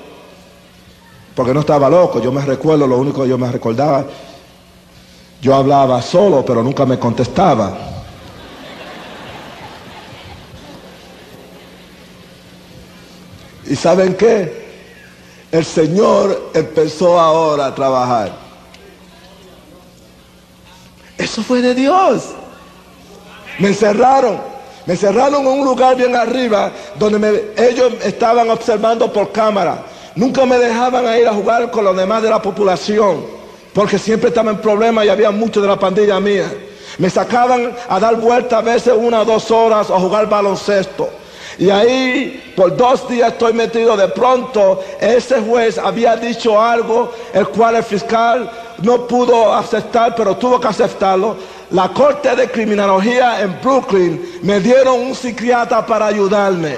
[1.34, 4.04] Porque no estaba loco, yo me recuerdo, lo único que yo me recordaba
[5.42, 7.76] yo hablaba solo, pero nunca me contestaba.
[13.66, 14.62] ¿Y saben qué?
[15.50, 18.32] El Señor empezó ahora a trabajar.
[21.18, 22.28] Eso fue de Dios.
[23.58, 24.40] Me encerraron.
[24.86, 26.70] Me encerraron en un lugar bien arriba
[27.00, 29.86] donde ellos estaban observando por cámara.
[30.14, 33.41] Nunca me dejaban ir a jugar con los demás de la población
[33.72, 36.52] porque siempre estaba en problemas y había muchos de la pandilla mía.
[36.98, 41.08] Me sacaban a dar vueltas a veces una o dos horas a jugar baloncesto.
[41.58, 43.96] Y ahí por dos días estoy metido.
[43.96, 48.50] De pronto ese juez había dicho algo, el cual el fiscal
[48.82, 51.36] no pudo aceptar, pero tuvo que aceptarlo.
[51.70, 56.76] La corte de criminología en Brooklyn me dieron un psiquiatra para ayudarme.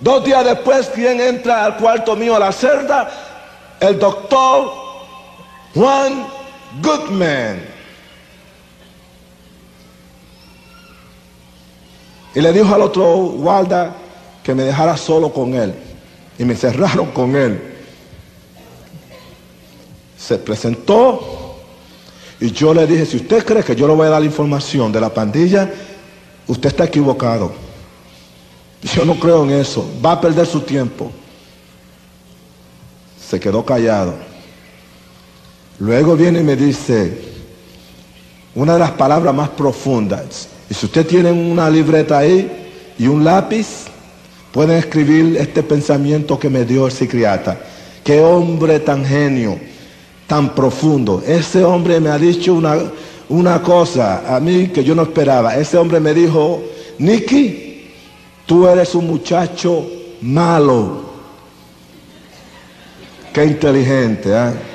[0.00, 3.08] Dos días después, quien entra al cuarto mío a la celda,
[3.80, 4.81] el doctor
[5.74, 6.26] Juan
[6.82, 7.64] Goodman.
[12.34, 13.04] Y le dijo al otro
[13.36, 13.94] guarda
[14.42, 15.74] que me dejara solo con él.
[16.38, 17.60] Y me cerraron con él.
[20.16, 21.42] Se presentó
[22.42, 24.90] y yo le dije, si usted cree que yo le voy a dar la información
[24.90, 25.70] de la pandilla,
[26.48, 27.52] usted está equivocado.
[28.82, 29.88] Yo no creo en eso.
[30.04, 31.12] Va a perder su tiempo.
[33.28, 34.31] Se quedó callado.
[35.78, 37.32] Luego viene y me dice
[38.54, 40.48] una de las palabras más profundas.
[40.68, 42.50] Y si usted tiene una libreta ahí
[42.98, 43.86] y un lápiz,
[44.52, 47.58] pueden escribir este pensamiento que me dio el psiquiatra.
[48.04, 49.58] Qué hombre tan genio,
[50.26, 51.22] tan profundo.
[51.26, 52.76] Ese hombre me ha dicho una,
[53.28, 55.56] una cosa a mí que yo no esperaba.
[55.56, 56.62] Ese hombre me dijo,
[56.98, 57.90] Nicky,
[58.46, 59.86] tú eres un muchacho
[60.20, 61.12] malo.
[63.32, 64.71] Qué inteligente, ¿eh?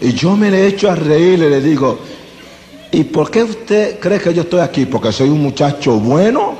[0.00, 1.98] Y yo me le echo a reír y le digo,
[2.90, 4.86] ¿y por qué usted cree que yo estoy aquí?
[4.86, 6.54] ¿Porque soy un muchacho bueno?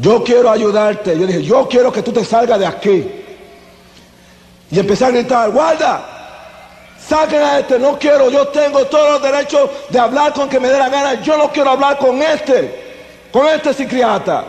[0.00, 1.18] Yo quiero ayudarte.
[1.18, 3.04] Yo dije, yo quiero que tú te salgas de aquí.
[4.70, 6.04] Y empecé a gritar, guarda,
[7.08, 10.68] saquen a este, no quiero, yo tengo todos los derechos de hablar con que me
[10.68, 14.44] dé la gana, yo no quiero hablar con este, con este psiquiatra.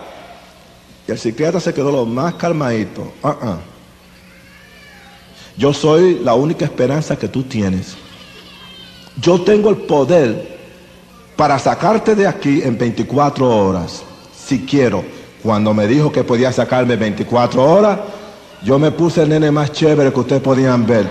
[1.08, 3.14] Y el psiquiatra se quedó lo más calmadito.
[3.24, 3.58] Ah, ah.
[5.60, 7.97] Yo soy la única esperanza que tú tienes.
[9.22, 10.57] Yo tengo el poder
[11.36, 14.01] para sacarte de aquí en 24 horas,
[14.34, 15.03] si quiero.
[15.43, 17.99] Cuando me dijo que podía sacarme 24 horas,
[18.64, 21.10] yo me puse el nene más chévere que ustedes podían ver.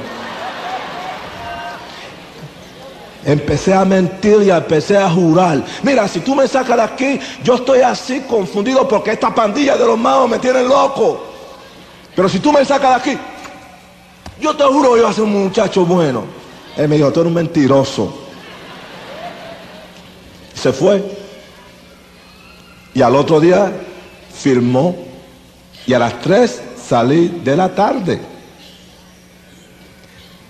[3.26, 5.62] Empecé a mentir y empecé a jurar.
[5.82, 9.84] Mira, si tú me sacas de aquí, yo estoy así confundido porque esta pandilla de
[9.84, 11.22] los magos me tiene loco.
[12.16, 13.20] Pero si tú me sacas de aquí,
[14.40, 16.24] yo te juro que voy a ser un muchacho bueno.
[16.76, 18.14] Él me dijo, tú eres un mentiroso.
[20.54, 21.02] Se fue.
[22.94, 23.72] Y al otro día
[24.32, 24.96] firmó.
[25.86, 28.20] Y a las 3 salí de la tarde.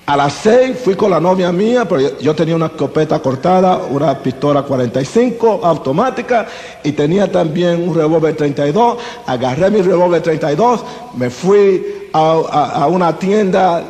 [0.08, 4.18] A las 6 fui con la novia mía, pero yo tenía una escopeta cortada, una
[4.18, 6.46] pistola 45 automática
[6.82, 8.96] y tenía también un revólver 32.
[9.26, 10.82] Agarré mi revólver 32,
[11.14, 13.82] me fui a, una tienda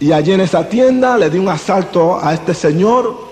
[0.00, 3.28] y allí en esa tienda le di un asalto a este señor.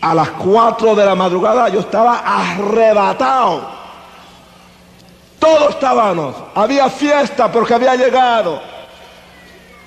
[0.00, 3.68] A las 4 de la madrugada yo estaba arrebatado.
[5.38, 6.36] Todos estábamos.
[6.54, 8.60] Había fiesta porque había llegado.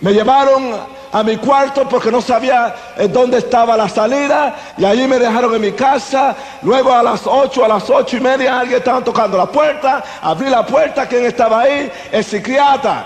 [0.02, 5.08] Me llevaron a mi cuarto porque no sabía eh, dónde estaba la salida y allí
[5.08, 6.36] me dejaron en mi casa.
[6.62, 10.04] Luego a las 8, a las ocho y media alguien estaba tocando la puerta.
[10.22, 11.92] Abrí la puerta, ¿quién estaba ahí?
[12.12, 13.06] El psiquiatra.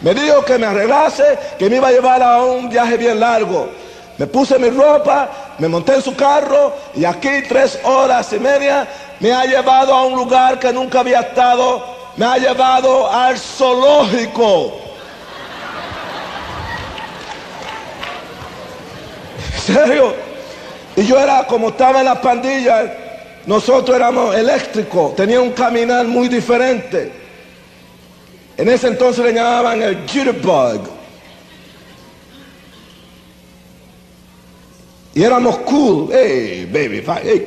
[0.00, 3.68] Me dijo que me arreglase, que me iba a llevar a un viaje bien largo.
[4.16, 8.86] Me puse mi ropa, me monté en su carro y aquí tres horas y media
[9.18, 11.84] me ha llevado a un lugar que nunca había estado.
[12.16, 14.89] Me ha llevado al zoológico.
[20.96, 22.92] Y yo era como estaba en la pandilla,
[23.46, 27.12] nosotros éramos eléctricos, tenía un caminar muy diferente.
[28.56, 30.82] En ese entonces le llamaban el jitterbug.
[35.14, 36.08] Y éramos cool.
[36.12, 37.46] Hey, baby, hey,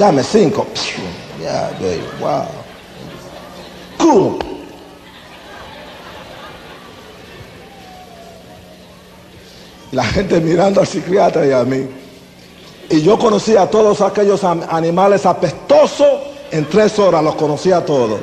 [0.00, 0.66] Dame cinco.
[1.38, 2.46] Yeah, baby, wow.
[3.98, 4.38] Cool.
[9.92, 11.86] La gente mirando al psiquiatra y a mí.
[12.88, 16.08] Y yo conocía a todos aquellos animales apestosos.
[16.50, 18.20] En tres horas los conocía a todos.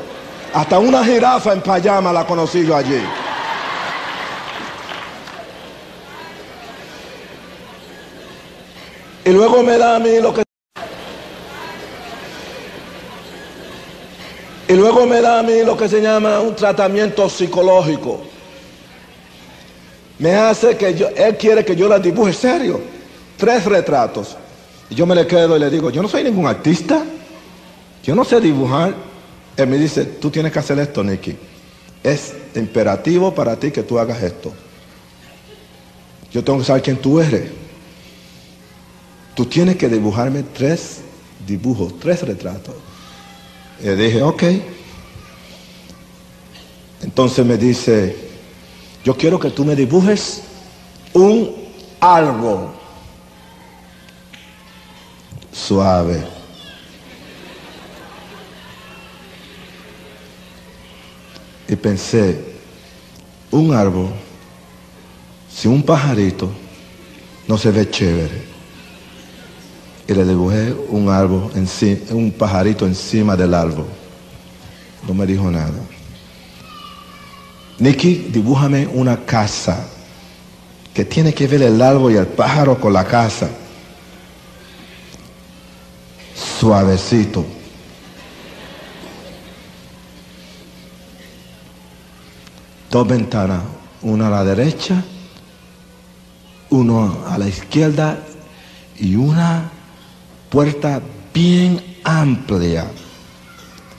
[0.55, 3.03] Hasta una jirafa en pijama la conocí yo allí.
[9.25, 10.47] Y luego me da a mí lo que...
[14.67, 18.21] Y luego me da a mí lo que se llama un tratamiento psicológico.
[20.19, 22.81] Me hace que yo, él quiere que yo la dibuje serio.
[23.37, 24.35] Tres retratos.
[24.89, 27.03] Y yo me le quedo y le digo, yo no soy ningún artista.
[28.03, 28.93] Yo no sé dibujar.
[29.55, 31.35] Él me dice, tú tienes que hacer esto, Nicky.
[32.03, 34.51] Es imperativo para ti que tú hagas esto.
[36.31, 37.49] Yo tengo que saber quién tú eres.
[39.33, 40.97] Tú tienes que dibujarme tres
[41.45, 42.75] dibujos, tres retratos.
[43.81, 44.43] Y le dije, ok.
[47.03, 48.15] Entonces me dice,
[49.03, 50.41] yo quiero que tú me dibujes
[51.13, 51.55] un
[51.99, 52.73] algo
[55.51, 56.23] suave.
[61.67, 62.45] Y pensé,
[63.51, 64.09] un árbol,
[65.53, 66.49] si un pajarito
[67.47, 68.56] no se ve chévere.
[70.07, 71.51] Y le dibujé un árbol,
[72.11, 73.87] un pajarito encima del árbol.
[75.05, 75.73] No me dijo nada.
[77.79, 79.85] Nicky, dibújame una casa
[80.93, 83.49] que tiene que ver el árbol y el pájaro con la casa.
[86.59, 87.45] Suavecito.
[92.89, 93.61] Dos ventanas,
[94.01, 95.03] una a la derecha,
[96.69, 98.17] uno a la izquierda
[98.97, 99.71] y una
[100.49, 101.01] puerta
[101.33, 102.85] bien amplia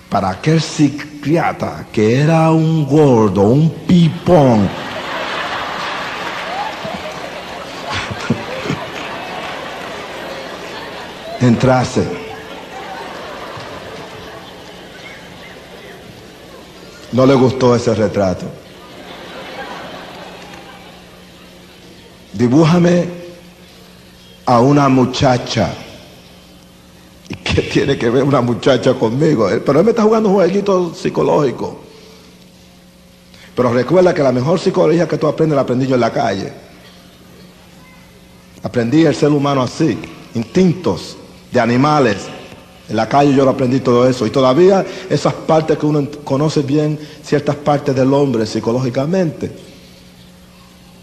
[0.08, 4.68] para aquel psiquiatra que era un gordo, un pipón.
[11.40, 12.26] Entrase.
[17.12, 18.46] No le gustó ese retrato.
[22.32, 23.08] Dibújame
[24.46, 25.87] a una muchacha ¿Y
[27.44, 29.50] qué tiene que ver una muchacha conmigo?
[29.50, 31.80] Eh, pero él me está jugando un jueguito psicológico.
[33.54, 36.52] Pero recuerda que la mejor psicología que tú aprendes la aprendí yo en la calle.
[38.62, 39.98] Aprendí el ser humano así,
[40.34, 41.16] instintos
[41.50, 42.28] de animales.
[42.88, 44.26] En la calle yo lo aprendí todo eso.
[44.26, 49.50] Y todavía esas partes que uno conoce bien, ciertas partes del hombre psicológicamente.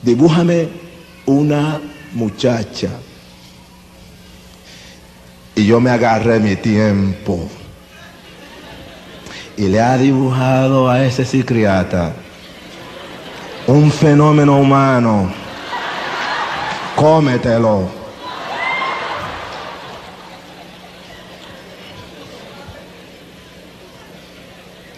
[0.02, 0.70] Dibújame
[1.26, 1.82] una
[2.14, 2.90] muchacha
[5.56, 7.50] y yo me agarré mi tiempo.
[9.58, 12.14] Y le ha dibujado a ese psiquiatra
[13.68, 15.32] un fenómeno humano.
[16.96, 17.90] Cómetelo.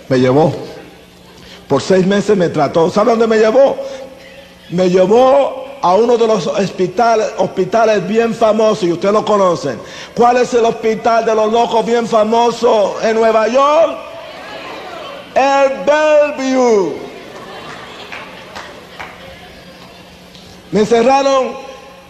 [0.09, 0.53] Me llevó.
[1.67, 2.89] Por seis meses me trató.
[2.89, 3.77] ¿Sabe dónde me llevó?
[4.69, 9.79] Me llevó a uno de los hospitales, hospitales bien famosos, y ustedes lo conocen.
[10.15, 13.97] ¿Cuál es el hospital de los locos bien famoso en Nueva York?
[15.35, 16.97] El Bellevue.
[20.71, 21.53] Me encerraron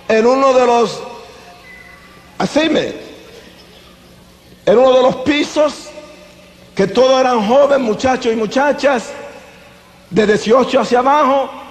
[0.07, 0.99] en uno de los,
[2.37, 2.93] así me,
[4.65, 5.89] en uno de los pisos,
[6.73, 9.11] que todos eran jóvenes, muchachos y muchachas,
[10.09, 11.66] de 18 hacia abajo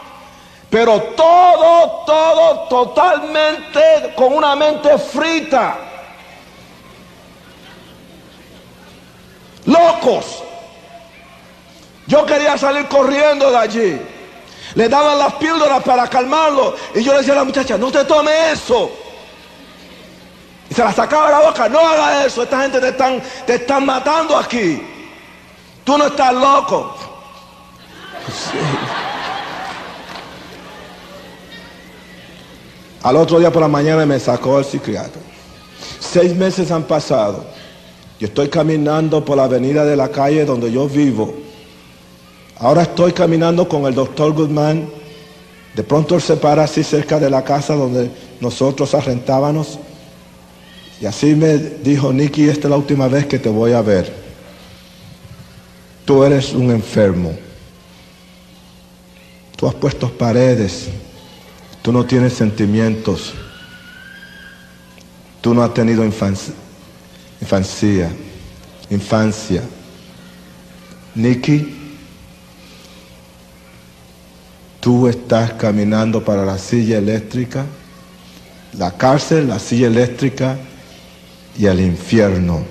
[0.70, 5.78] pero todo, todo totalmente con una mente frita.
[9.64, 10.42] Locos.
[12.06, 14.00] Yo quería salir corriendo de allí.
[14.74, 16.76] Le daban las píldoras para calmarlo.
[16.94, 18.90] Y yo le decía a la muchacha, no te tome eso.
[20.68, 22.42] Y se la sacaba de la boca, no haga eso.
[22.42, 24.82] Esta gente te están, te están matando aquí.
[25.84, 26.96] Tú no estás loco.
[33.06, 35.22] Al otro día por la mañana me sacó el psiquiatra.
[36.00, 37.44] Seis meses han pasado.
[38.18, 41.32] Yo estoy caminando por la avenida de la calle donde yo vivo.
[42.58, 44.88] Ahora estoy caminando con el doctor Guzmán.
[45.76, 49.78] De pronto él se para así cerca de la casa donde nosotros arrentábamos.
[51.00, 54.12] Y así me dijo, Nicky, esta es la última vez que te voy a ver.
[56.04, 57.38] Tú eres un enfermo.
[59.56, 60.88] Tú has puesto paredes
[61.86, 63.32] Tú no tienes sentimientos.
[65.40, 66.52] Tú no has tenido infancia.
[67.40, 68.10] Infancia.
[68.90, 69.62] infancia.
[71.14, 71.76] Nicky,
[74.80, 77.64] tú estás caminando para la silla eléctrica,
[78.76, 80.58] la cárcel, la silla eléctrica
[81.56, 82.64] y el infierno.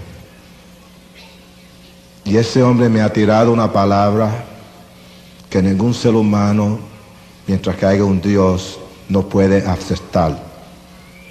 [2.26, 4.44] Y ese hombre me ha tirado una palabra
[5.50, 6.80] que ningún ser humano,
[7.48, 8.80] mientras que haya un Dios,
[9.10, 10.38] no puede aceptar,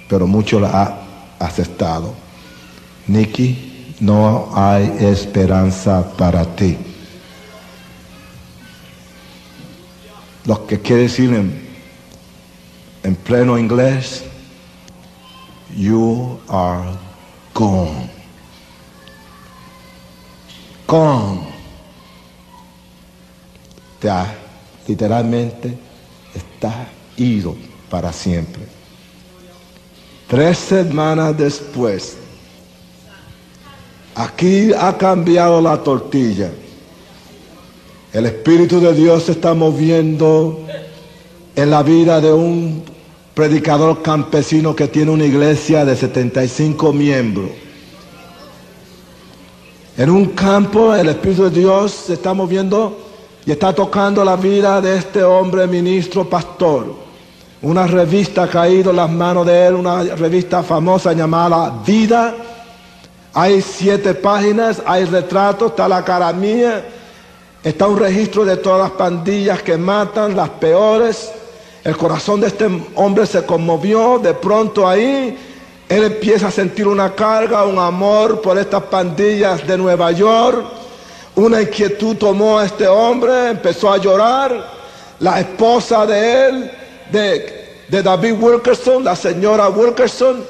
[0.07, 2.13] pero mucho la ha aceptado.
[3.07, 6.77] Nicky, no hay esperanza para ti.
[10.45, 11.67] Lo que quiere decir en,
[13.03, 14.23] en pleno inglés,
[15.75, 16.91] you are
[17.53, 18.09] gone.
[20.87, 21.55] Gone.
[23.99, 24.09] Te
[24.87, 25.75] literalmente
[26.35, 26.87] está
[27.17, 27.55] ido
[27.89, 28.63] para siempre.
[30.27, 32.17] Tres semanas después,
[34.15, 36.51] aquí ha cambiado la tortilla.
[38.11, 40.61] El Espíritu de Dios se está moviendo
[41.55, 42.83] en la vida de un
[43.33, 47.49] predicador campesino que tiene una iglesia de 75 miembros.
[49.97, 52.97] En un campo el Espíritu de Dios se está moviendo
[53.45, 57.04] y está tocando la vida de este hombre, ministro, pastor.
[57.65, 62.35] Una revista ha caído en las manos de él, una revista famosa llamada Vida.
[63.33, 66.85] Hay siete páginas, hay retratos, está la cara mía,
[67.63, 71.31] está un registro de todas las pandillas que matan, las peores.
[71.83, 75.35] El corazón de este hombre se conmovió de pronto ahí
[75.89, 80.63] él empieza a sentir una carga, un amor por estas pandillas de Nueva York.
[81.33, 84.75] Una inquietud tomó a este hombre, empezó a llorar.
[85.17, 86.71] La esposa de él,
[87.11, 90.43] de, David Wilkerson, la señora Wilkerson,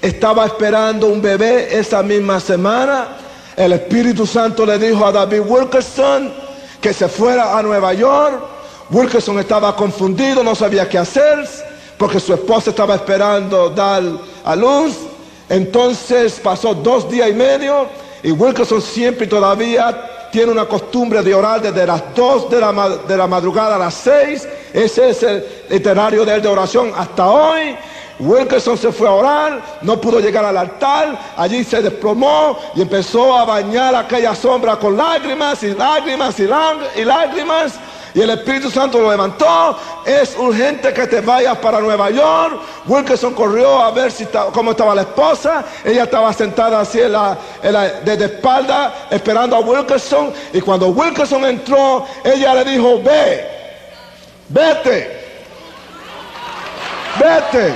[0.00, 3.16] estaba esperando un bebé esa misma semana.
[3.56, 6.32] El Espíritu Santo le dijo a David Wilkerson
[6.80, 8.40] que se fuera a Nueva York.
[8.90, 11.46] Wilkerson estaba confundido, no sabía qué hacer
[12.00, 14.02] porque su esposa estaba esperando dar
[14.42, 14.96] a luz.
[15.50, 17.88] Entonces pasó dos días y medio
[18.22, 22.72] y Wilkerson siempre todavía tiene una costumbre de orar desde las dos de la,
[23.06, 24.46] de la madrugada a las seis.
[24.72, 27.76] Ese es el itinerario de él de oración hasta hoy.
[28.20, 33.34] Wilkerson se fue a orar, no pudo llegar al altar, allí se desplomó y empezó
[33.34, 36.46] a bañar aquella sombra con lágrimas y lágrimas y,
[37.04, 37.74] lágrimas
[38.14, 39.76] y el Espíritu Santo lo levantó.
[40.04, 42.60] Es urgente que te vayas para Nueva York.
[42.86, 45.64] Wilkerson corrió a ver si cómo estaba la esposa.
[45.84, 47.38] Ella estaba sentada así en la,
[48.04, 50.32] desde espalda esperando a Wilkerson.
[50.52, 53.48] Y cuando Wilkerson entró, ella le dijo, ve,
[54.48, 55.20] vete,
[57.18, 57.74] vete.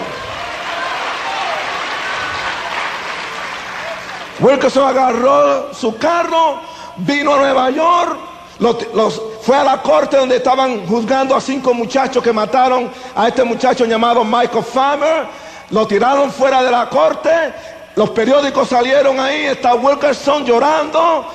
[4.41, 6.59] Wilkerson agarró su carro,
[6.97, 12.23] vino a Nueva York los, fue a la corte donde estaban juzgando a cinco muchachos
[12.23, 15.27] que mataron a este muchacho llamado Michael Farmer.
[15.71, 17.31] Lo tiraron fuera de la corte.
[17.97, 19.45] Los periódicos salieron ahí.
[19.47, 21.27] Está Wilkerson llorando.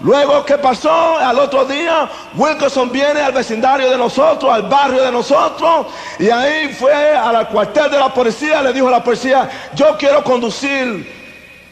[0.00, 1.18] Luego, ¿qué pasó?
[1.18, 5.86] Al otro día, Wilkerson viene al vecindario de nosotros, al barrio de nosotros,
[6.20, 10.22] y ahí fue al cuartel de la policía, le dijo a la policía, yo quiero
[10.22, 11.12] conducir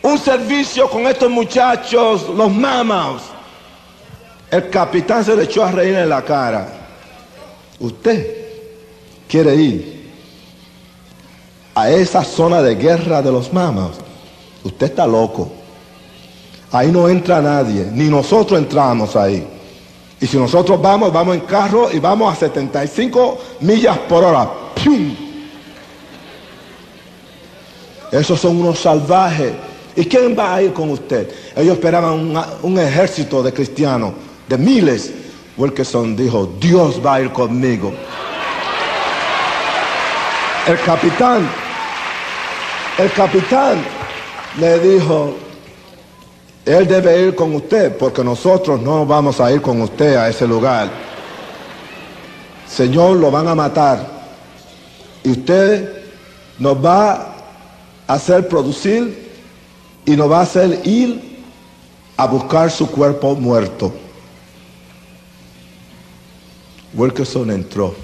[0.02, 3.35] un servicio con estos muchachos, los mamas.
[4.50, 6.68] El capitán se le echó a reír en la cara.
[7.80, 8.36] Usted
[9.28, 10.10] quiere ir
[11.74, 13.90] a esa zona de guerra de los mamas.
[14.62, 15.50] Usted está loco.
[16.70, 19.46] Ahí no entra nadie, ni nosotros entramos ahí.
[20.20, 24.48] Y si nosotros vamos, vamos en carro y vamos a 75 millas por hora.
[24.74, 25.14] ¡Pium!
[28.10, 29.52] Esos son unos salvajes.
[29.94, 31.30] ¿Y quién va a ir con usted?
[31.54, 34.12] Ellos esperaban un ejército de cristianos
[34.48, 35.12] de miles,
[35.56, 37.92] Wilkerson dijo, Dios va a ir conmigo.
[40.66, 41.48] El capitán,
[42.98, 43.78] el capitán
[44.58, 45.34] le dijo,
[46.64, 50.46] él debe ir con usted porque nosotros no vamos a ir con usted a ese
[50.46, 50.90] lugar.
[52.68, 54.04] Señor, lo van a matar.
[55.22, 56.02] Y usted
[56.58, 57.34] nos va
[58.06, 59.30] a hacer producir
[60.04, 61.44] y nos va a hacer ir
[62.16, 63.92] a buscar su cuerpo muerto.
[66.96, 67.94] Wilkerson entró.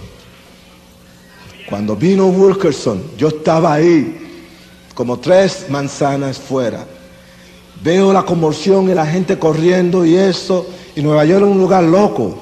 [1.68, 4.18] Cuando vino Wilkerson, yo estaba ahí,
[4.94, 6.86] como tres manzanas fuera.
[7.82, 10.66] Veo la conmoción y la gente corriendo y eso.
[10.94, 12.38] Y Nueva York es un lugar loco.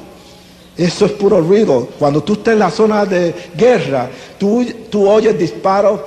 [0.76, 1.88] Eso es puro ruido.
[1.98, 6.00] Cuando tú estás en la zona de guerra, tú, tú oyes disparos,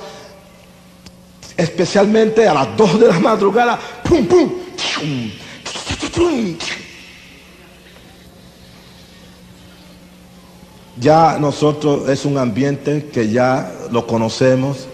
[1.56, 3.78] especialmente a las dos de la madrugada.
[4.02, 4.50] ¡Pum, pum!
[11.00, 14.86] Ya nosotros es un ambiente que ya lo conocemos,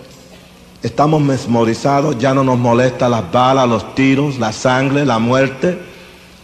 [0.83, 5.79] estamos mesmorizados, ya no nos molesta las balas, los tiros, la sangre, la muerte.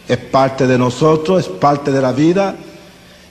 [0.07, 2.55] Es parte de nosotros, es parte de la vida.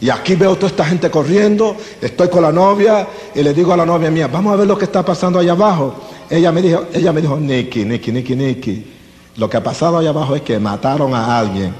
[0.01, 3.77] Y aquí veo toda esta gente corriendo, estoy con la novia y le digo a
[3.79, 5.95] la novia mía, vamos a ver lo que está pasando allá abajo.
[6.29, 8.87] Ella me dijo, ella me dijo, Nicky, Nicky, Nicky, Nicky,
[9.37, 11.72] lo que ha pasado allá abajo es que mataron a alguien.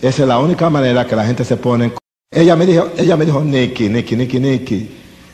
[0.00, 1.94] Esa es la única manera que la gente se pone en
[2.34, 4.90] ella me dijo, ella me dijo, Nicky, Nicky, Nicky, Nicky,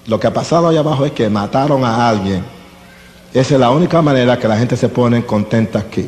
[0.07, 2.45] lo que ha pasado allá abajo es que mataron a alguien.
[3.33, 6.07] Esa es la única manera que la gente se pone contenta aquí.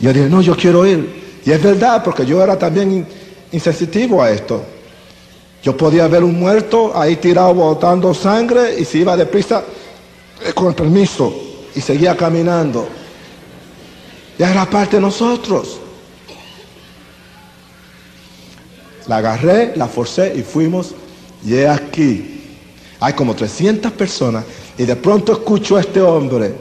[0.00, 1.40] Yo dije, no, yo quiero ir.
[1.46, 3.06] Y es verdad, porque yo era también
[3.52, 4.62] insensitivo a esto.
[5.62, 9.62] Yo podía ver un muerto ahí tirado botando sangre y se iba deprisa
[10.44, 11.32] eh, con permiso
[11.74, 12.88] y seguía caminando.
[14.36, 15.81] Ya era parte de nosotros.
[19.06, 20.94] La agarré, la forcé y fuimos.
[21.44, 22.38] Y aquí.
[23.00, 24.44] Hay como 300 personas
[24.78, 26.54] y de pronto escucho a este hombre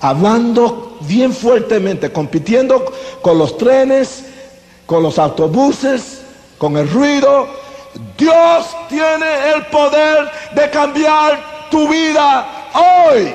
[0.00, 4.24] hablando bien fuertemente, compitiendo con los trenes,
[4.86, 6.22] con los autobuses,
[6.58, 7.48] con el ruido.
[8.16, 13.34] Dios tiene el poder de cambiar tu vida hoy.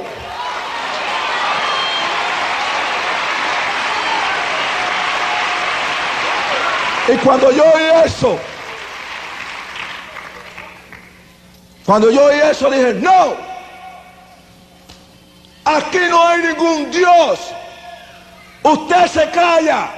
[7.07, 8.39] Y cuando yo oí eso,
[11.85, 13.35] cuando yo oí eso dije, no,
[15.65, 17.39] aquí no hay ningún Dios.
[18.63, 19.89] Usted se calla.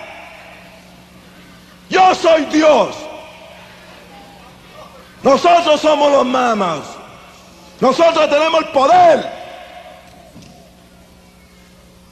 [1.89, 2.95] Yo soy Dios.
[5.21, 6.79] Nosotros somos los mamas.
[7.79, 9.31] Nosotros tenemos el poder.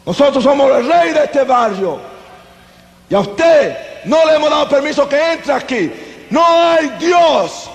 [0.06, 2.00] Nosotros somos el rey de este barrio.
[3.10, 5.92] Y a usted no le hemos dado permiso que entre aquí.
[6.30, 7.70] No hay Dios.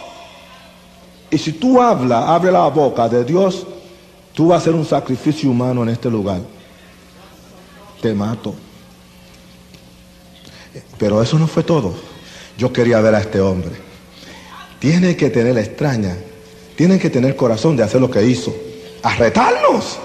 [1.31, 3.67] Y si tú hablas, abre la boca de Dios,
[4.33, 6.41] tú vas a hacer un sacrificio humano en este lugar.
[8.01, 8.55] Te mato.
[10.99, 11.95] Pero eso no fue todo.
[12.57, 13.73] Yo quería ver a este hombre.
[14.79, 16.17] Tiene que tener la extraña.
[16.77, 18.55] Tiene que tener corazón de hacer lo que hizo.
[19.03, 19.99] A retarnos.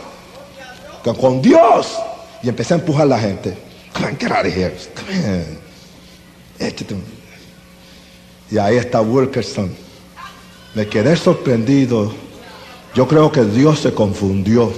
[1.03, 1.97] Con Dios.
[2.41, 3.57] Y empecé a empujar a la gente.
[3.93, 5.62] Come on, get
[8.49, 9.71] y ahí está Wilkerson.
[10.75, 12.13] Me quedé sorprendido.
[12.95, 14.71] Yo creo que Dios se confundió.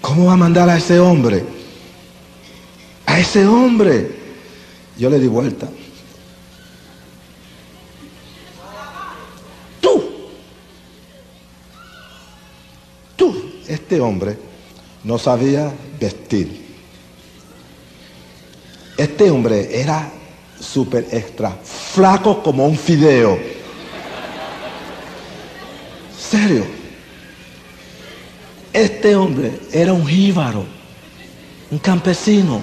[0.00, 1.44] ¿Cómo va a mandar a ese hombre?
[3.06, 4.16] A ese hombre.
[4.98, 5.68] Yo le di vuelta.
[9.80, 10.02] Tú.
[13.16, 14.38] Tú, este hombre,
[15.04, 16.63] no sabía vestir.
[18.96, 20.08] Este hombre era
[20.60, 23.38] súper extra, flaco como un fideo.
[26.16, 26.64] Serio.
[28.72, 30.64] Este hombre era un jíbaro,
[31.70, 32.60] un campesino.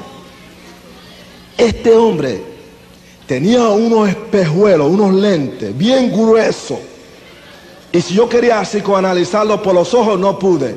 [1.57, 2.43] Este hombre
[3.27, 6.79] tenía unos espejuelos, unos lentes bien gruesos.
[7.91, 10.75] Y si yo quería psicoanalizarlo por los ojos, no pude.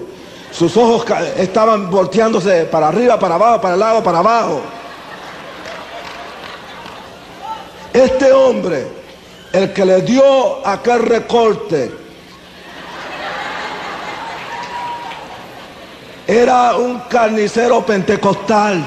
[0.52, 1.04] Sus ojos
[1.36, 4.60] estaban volteándose para arriba, para abajo, para el lado, para abajo.
[7.94, 8.88] Este hombre,
[9.52, 11.92] el que le dio aquel recorte,
[16.26, 18.84] era un carnicero pentecostal.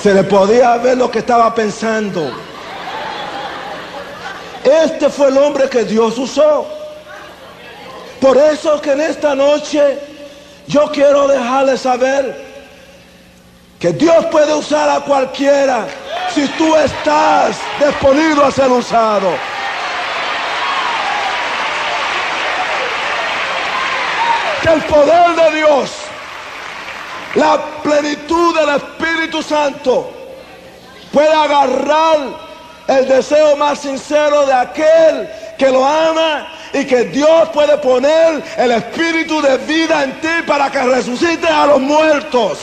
[0.00, 2.30] Se le podía ver lo que estaba pensando.
[4.62, 6.68] Este fue el hombre que Dios usó.
[8.20, 10.11] Por eso que en esta noche
[10.66, 12.52] yo quiero dejarles saber
[13.78, 15.86] que Dios puede usar a cualquiera
[16.32, 19.30] si tú estás disponible a ser usado.
[24.62, 25.90] Que el poder de Dios,
[27.34, 30.10] la plenitud del Espíritu Santo,
[31.12, 32.18] pueda agarrar
[32.86, 38.72] el deseo más sincero de aquel que lo ama y que Dios puede poner el
[38.72, 42.58] espíritu de vida en ti para que resucite a los muertos.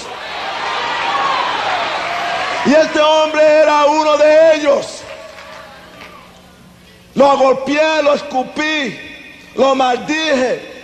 [2.65, 5.01] Y este hombre era uno de ellos.
[7.13, 8.99] Lo golpeé, lo escupí,
[9.55, 10.77] lo maldije.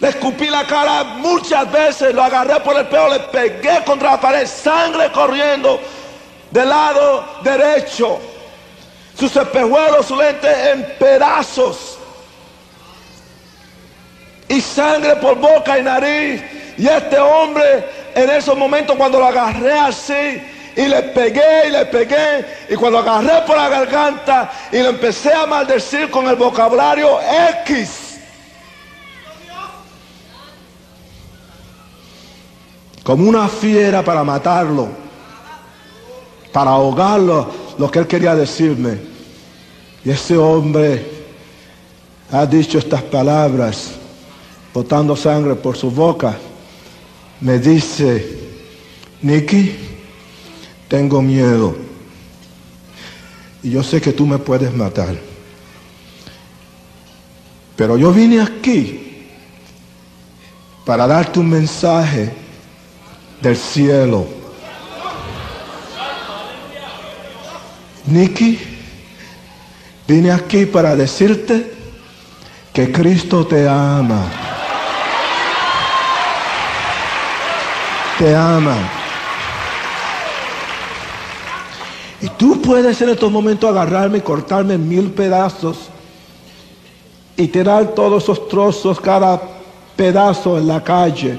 [0.00, 4.20] Le escupí la cara muchas veces, lo agarré por el pelo, le pegué contra la
[4.20, 5.80] pared, sangre corriendo
[6.50, 8.18] del lado derecho.
[9.18, 11.95] Sus espejuelos, su lente en pedazos
[14.48, 16.42] y sangre por boca y nariz.
[16.78, 17.84] Y este hombre
[18.14, 20.42] en esos momentos cuando lo agarré así
[20.76, 25.32] y le pegué y le pegué y cuando agarré por la garganta y lo empecé
[25.32, 27.18] a maldecir con el vocabulario
[27.62, 28.18] X.
[33.02, 34.88] Como una fiera para matarlo,
[36.52, 38.98] para ahogarlo, lo que él quería decirme.
[40.04, 41.06] Y ese hombre
[42.32, 43.92] ha dicho estas palabras
[44.76, 46.36] botando sangre por su boca,
[47.40, 48.38] me dice,
[49.22, 49.74] Nicky,
[50.86, 51.74] tengo miedo.
[53.62, 55.16] Y yo sé que tú me puedes matar.
[57.74, 59.30] Pero yo vine aquí
[60.84, 62.34] para darte un mensaje
[63.40, 64.26] del cielo.
[68.04, 68.58] Nicky,
[70.06, 71.72] vine aquí para decirte
[72.74, 74.45] que Cristo te ama.
[78.18, 78.76] Te ama.
[82.20, 85.90] Y tú puedes en estos momentos agarrarme y cortarme en mil pedazos
[87.36, 89.40] y tirar todos esos trozos, cada
[89.94, 91.38] pedazo en la calle.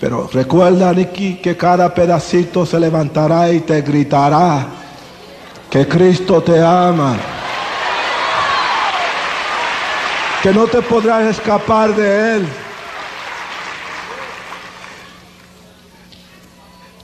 [0.00, 4.66] Pero recuerda, Nicky, que cada pedacito se levantará y te gritará
[5.70, 7.16] que Cristo te ama.
[10.42, 12.48] Que no te podrás escapar de Él.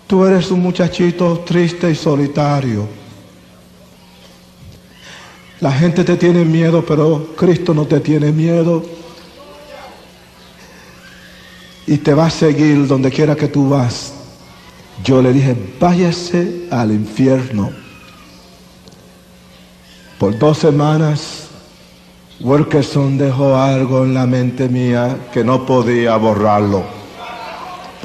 [0.06, 2.86] Tú eres un muchachito triste y solitario.
[5.60, 8.84] La gente te tiene miedo, pero Cristo no te tiene miedo.
[11.86, 14.12] Y te va a seguir donde quiera que tú vas.
[15.02, 17.70] Yo le dije, váyase al infierno.
[20.18, 21.48] Por dos semanas,
[22.40, 26.95] Wilkerson dejó algo en la mente mía que no podía borrarlo.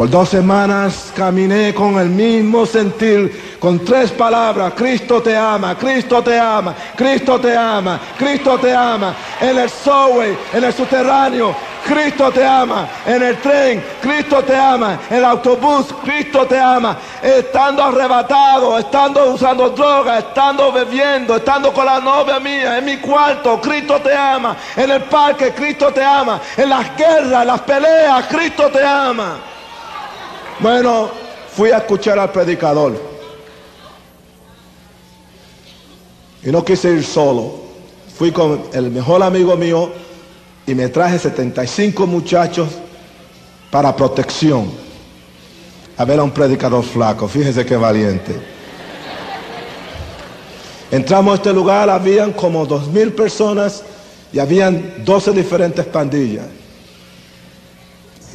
[0.01, 6.23] Por dos semanas caminé con el mismo sentir, con tres palabras, Cristo te ama, Cristo
[6.23, 12.31] te ama, Cristo te ama, Cristo te ama, en el subway, en el subterráneo, Cristo
[12.31, 17.83] te ama, en el tren, Cristo te ama, en el autobús, Cristo te ama, estando
[17.83, 24.01] arrebatado, estando usando droga, estando bebiendo, estando con la novia mía, en mi cuarto, Cristo
[24.01, 28.83] te ama, en el parque, Cristo te ama, en las guerras, las peleas, Cristo te
[28.83, 29.50] ama.
[30.61, 31.09] Bueno,
[31.55, 32.93] fui a escuchar al predicador.
[36.43, 37.61] Y no quise ir solo.
[38.15, 39.91] Fui con el mejor amigo mío
[40.67, 42.69] y me traje 75 muchachos
[43.71, 44.71] para protección.
[45.97, 48.39] A ver a un predicador flaco, fíjese qué valiente.
[50.91, 53.83] Entramos a este lugar, habían como dos mil personas
[54.31, 56.45] y habían 12 diferentes pandillas.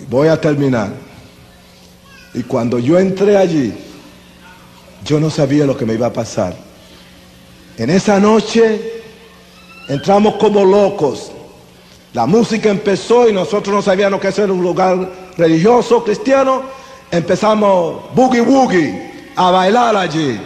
[0.08, 1.05] Voy a terminar.
[2.36, 3.72] Y cuando yo entré allí,
[5.02, 6.54] yo no sabía lo que me iba a pasar.
[7.78, 9.02] En esa noche
[9.88, 11.32] entramos como locos.
[12.12, 16.62] La música empezó y nosotros no sabíamos que era un lugar religioso, cristiano.
[17.10, 20.38] Empezamos boogie woogie a bailar allí.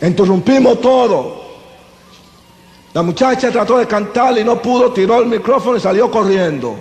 [0.00, 1.44] Interrumpimos todo.
[2.92, 6.74] La muchacha trató de cantar y no pudo, tiró el micrófono y salió corriendo.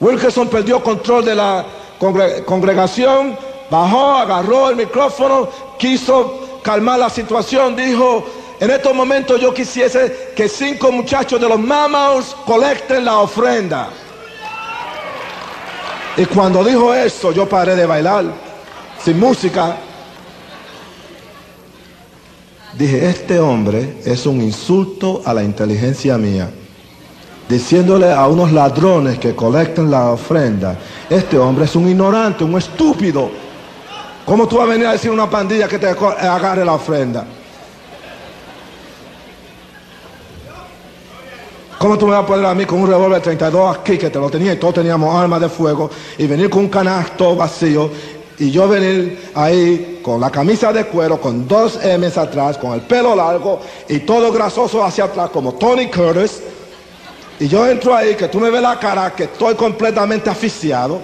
[0.00, 3.36] Wilkerson perdió control de la congregación,
[3.70, 8.24] bajó, agarró el micrófono, quiso calmar la situación, dijo,
[8.60, 13.88] en estos momentos yo quisiese que cinco muchachos de los Mamas colecten la ofrenda.
[16.16, 18.24] Y cuando dijo eso, yo paré de bailar,
[19.02, 19.76] sin música.
[22.74, 26.50] Dije, este hombre es un insulto a la inteligencia mía
[27.48, 30.76] diciéndole a unos ladrones que colecten la ofrenda,
[31.08, 33.30] este hombre es un ignorante, un estúpido.
[34.24, 37.24] ¿Cómo tú vas a venir a decir a una pandilla que te agarre la ofrenda?
[41.78, 44.18] ¿Cómo tú me vas a poner a mí con un revólver 32 aquí que te
[44.18, 45.88] lo tenía y todos teníamos armas de fuego
[46.18, 47.88] y venir con un canasto vacío
[48.36, 52.80] y yo venir ahí con la camisa de cuero, con dos M's atrás, con el
[52.80, 56.42] pelo largo y todo grasoso hacia atrás como Tony Curtis?
[57.40, 61.00] Y yo entro ahí, que tú me ves la cara, que estoy completamente asfixiado.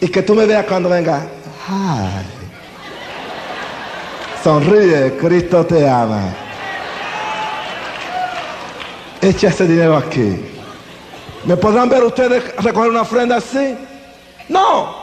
[0.00, 1.26] Y que tú me veas cuando venga.
[1.68, 2.24] Ay.
[4.44, 6.32] Sonríe, Cristo te ama.
[9.20, 10.52] Echa ese dinero aquí.
[11.44, 13.76] ¿Me podrán ver ustedes recoger una ofrenda así?
[14.48, 14.94] No.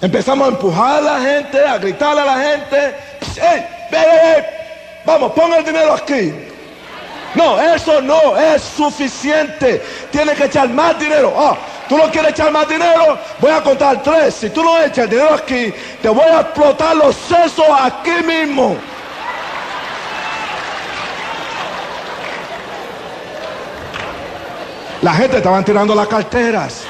[0.00, 2.94] Empezamos a empujar a la gente, a gritarle a la gente.
[3.40, 3.66] ¡Ey!
[3.90, 4.44] ¡Ey,
[5.04, 6.51] Vamos, pon el dinero aquí.
[7.34, 9.82] No, eso no es suficiente.
[10.10, 11.32] Tienes que echar más dinero.
[11.36, 11.56] Ah,
[11.88, 13.18] tú no quieres echar más dinero.
[13.38, 14.34] Voy a contar tres.
[14.34, 18.76] Si tú no echas dinero aquí, te voy a explotar los sesos aquí mismo.
[25.00, 26.84] La gente estaban tirando las carteras.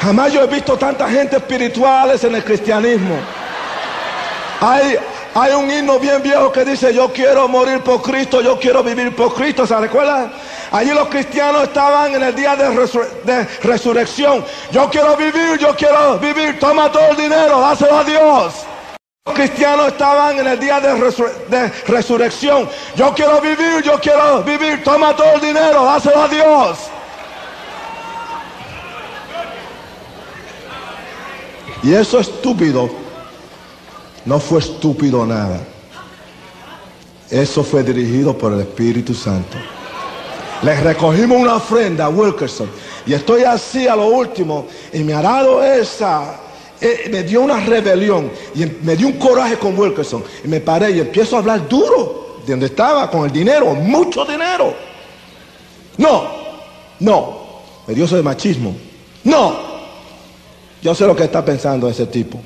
[0.00, 3.16] Jamás yo he visto tanta gente espirituales en el cristianismo.
[4.60, 4.96] Hay,
[5.38, 9.14] hay un himno bien viejo que dice, yo quiero morir por Cristo, yo quiero vivir
[9.14, 9.66] por Cristo.
[9.66, 10.32] ¿Se recuerdan?
[10.70, 14.42] Allí los cristianos estaban en el día de, resurrección.
[14.72, 16.58] Yo quiero vivir, yo quiero vivir.
[16.58, 18.54] Toma todo el dinero, dáselo a Dios.
[19.26, 20.94] Los cristianos estaban en el día de,
[21.48, 22.66] de resurrección.
[22.94, 24.82] Yo quiero vivir, yo quiero vivir.
[24.82, 26.78] Toma todo el dinero, dáselo a Dios.
[31.82, 33.05] Y eso estúpido
[34.26, 35.60] no fue estúpido nada.
[37.30, 39.56] Eso fue dirigido por el Espíritu Santo.
[40.62, 42.68] Les recogimos una ofrenda a Wilkerson.
[43.06, 44.66] Y estoy así a lo último.
[44.92, 46.40] Y me ha dado esa,
[46.80, 50.24] eh, me dio una rebelión y em, me dio un coraje con Wilkerson.
[50.44, 54.24] Y me paré y empiezo a hablar duro de donde estaba con el dinero, mucho
[54.24, 54.74] dinero.
[55.98, 56.24] No,
[57.00, 57.38] no,
[57.86, 58.74] me dio eso de machismo.
[59.24, 59.56] No,
[60.82, 62.40] yo sé lo que está pensando ese tipo.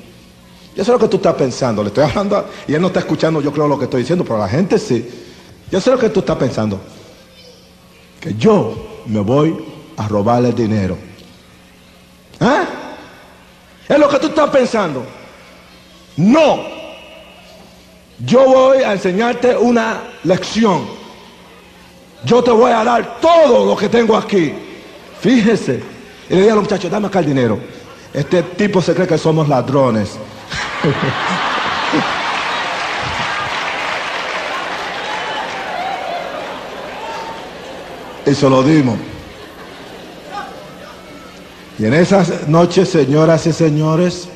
[0.75, 1.83] Yo sé lo que tú estás pensando.
[1.83, 4.39] Le estoy hablando y él no está escuchando, yo creo lo que estoy diciendo, pero
[4.39, 5.07] la gente sí.
[5.69, 6.79] Yo sé lo que tú estás pensando.
[8.19, 9.57] Que yo me voy
[9.97, 10.97] a robarle dinero.
[12.39, 12.63] ¿Ah?
[13.87, 15.03] Es lo que tú estás pensando.
[16.17, 16.59] No.
[18.19, 20.85] Yo voy a enseñarte una lección.
[22.23, 24.53] Yo te voy a dar todo lo que tengo aquí.
[25.19, 25.81] Fíjese.
[26.29, 27.59] Y le dije a los muchachos, dame acá el dinero.
[28.13, 30.17] Este tipo se cree que somos ladrones.
[38.25, 38.97] y se lo dimos.
[41.77, 44.27] Y en esas noches, señoras y señores,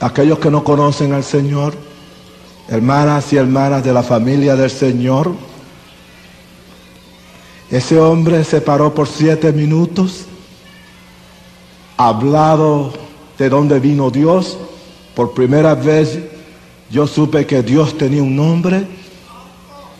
[0.00, 1.74] aquellos que no conocen al Señor,
[2.68, 5.34] hermanas y hermanas de la familia del Señor,
[7.70, 10.26] ese hombre se paró por siete minutos,
[11.96, 12.92] hablado
[13.38, 14.58] de dónde vino Dios.
[15.16, 16.18] Por primera vez
[16.90, 18.86] yo supe que Dios tenía un nombre,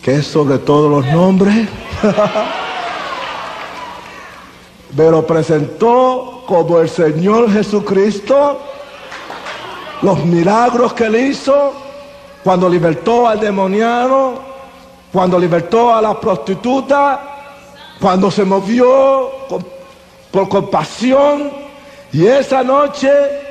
[0.01, 1.67] que es sobre todos los nombres.
[4.95, 8.59] pero presentó como el Señor Jesucristo
[10.03, 11.73] los milagros que él hizo
[12.43, 14.35] cuando libertó al demoniano,
[15.11, 17.21] cuando libertó a la prostituta,
[17.99, 19.31] cuando se movió
[20.29, 21.51] por compasión
[22.13, 23.46] y esa noche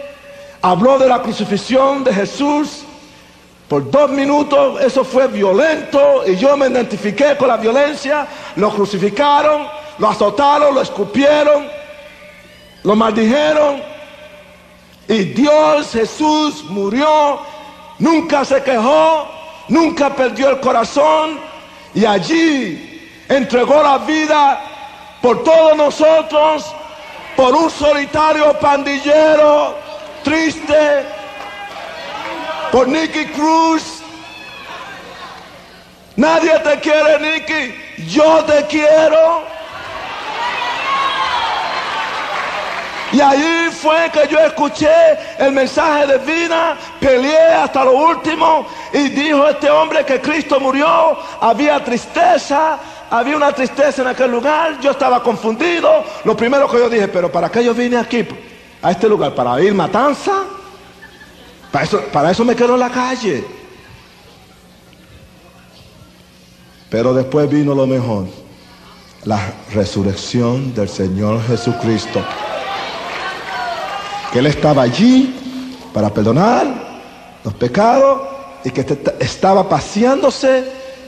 [0.63, 2.85] habló de la crucifixión de Jesús.
[3.69, 9.67] Por dos minutos eso fue violento y yo me identifiqué con la violencia, lo crucificaron
[9.99, 11.69] lo azotaron, lo escupieron,
[12.83, 13.83] lo maldijeron.
[15.09, 17.41] Y Dios Jesús murió,
[17.99, 19.27] nunca se quejó,
[19.69, 21.39] nunca perdió el corazón
[21.95, 24.61] y allí entregó la vida
[25.23, 26.67] por todos nosotros,
[27.37, 29.77] por un solitario pandillero
[30.27, 31.05] triste,
[32.73, 34.03] por Nicky Cruz.
[36.17, 37.75] Nadie te quiere, Nicky.
[38.09, 39.45] Yo te quiero.
[43.13, 44.91] Y ahí fue que yo escuché
[45.39, 51.17] el mensaje de vida, peleé hasta lo último y dijo este hombre que Cristo murió,
[51.41, 56.05] había tristeza, había una tristeza en aquel lugar, yo estaba confundido.
[56.25, 58.27] Lo primero que yo dije, pero ¿para qué yo vine aquí,
[58.87, 59.35] a este lugar?
[59.35, 60.45] ¿Para ir matanza?
[61.73, 63.45] Para eso, para eso me quedo en la calle.
[66.89, 68.27] Pero después vino lo mejor,
[69.25, 69.41] la
[69.73, 72.25] resurrección del Señor Jesucristo
[74.33, 75.35] que Él estaba allí
[75.93, 76.67] para perdonar
[77.43, 78.23] los pecados
[78.65, 78.87] y que
[79.19, 80.65] estaba paseándose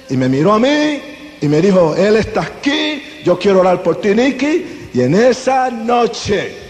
[0.09, 1.01] y me miró a mí
[1.41, 4.91] y me dijo, Él está aquí, yo quiero orar por ti, Nicky.
[4.95, 6.68] Y en esa noche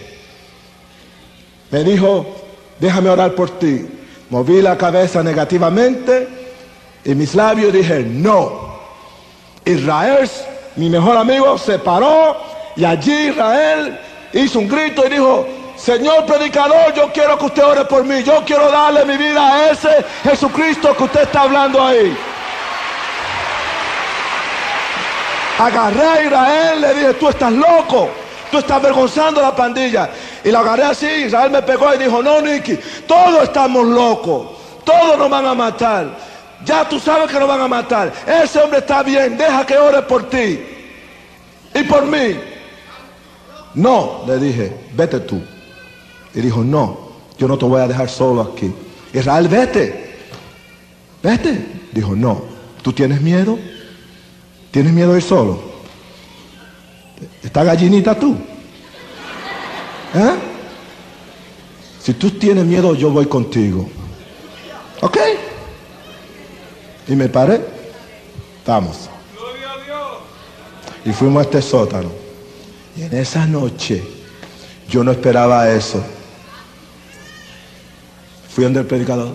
[1.70, 2.26] me dijo,
[2.78, 3.86] déjame orar por ti.
[4.30, 6.28] Moví la cabeza negativamente
[7.04, 8.68] y mis labios dije, no.
[9.64, 10.28] Israel,
[10.76, 12.36] mi mejor amigo, se paró
[12.76, 13.98] y allí Israel
[14.32, 15.46] hizo un grito y dijo,
[15.78, 18.22] Señor predicador, yo quiero que usted ore por mí.
[18.24, 22.16] Yo quiero darle mi vida a ese Jesucristo que usted está hablando ahí.
[25.58, 28.10] Agarré a Israel, le dije, tú estás loco.
[28.50, 30.10] Tú estás avergonzando a la pandilla.
[30.44, 34.48] Y la agarré así, Israel me pegó y dijo, no, Nicky, todos estamos locos.
[34.84, 36.06] Todos nos van a matar.
[36.64, 38.12] Ya tú sabes que nos van a matar.
[38.26, 40.60] Ese hombre está bien, deja que ore por ti.
[41.74, 42.40] Y por mí.
[43.74, 45.42] No, le dije, vete tú.
[46.34, 48.72] Y dijo, no, yo no te voy a dejar solo aquí.
[49.12, 50.16] Israel, vete.
[51.22, 51.66] Vete.
[51.92, 52.42] Dijo, no,
[52.82, 53.58] ¿tú tienes miedo?
[54.70, 55.60] ¿Tienes miedo de ir solo?
[57.42, 58.36] ¿Está gallinita tú?
[60.14, 60.34] ¿Eh?
[62.02, 63.88] Si tú tienes miedo, yo voy contigo.
[65.00, 65.18] ¿Ok?
[67.08, 67.64] Y me paré.
[68.66, 69.08] Vamos.
[71.04, 72.10] Y fuimos a este sótano.
[72.96, 74.02] Y en esa noche
[74.88, 76.02] yo no esperaba eso.
[78.48, 79.34] Fui donde el predicador.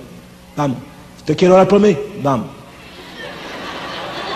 [0.56, 0.78] Vamos.
[1.18, 1.98] ¿Usted quiere orar por mí?
[2.22, 2.48] Vamos.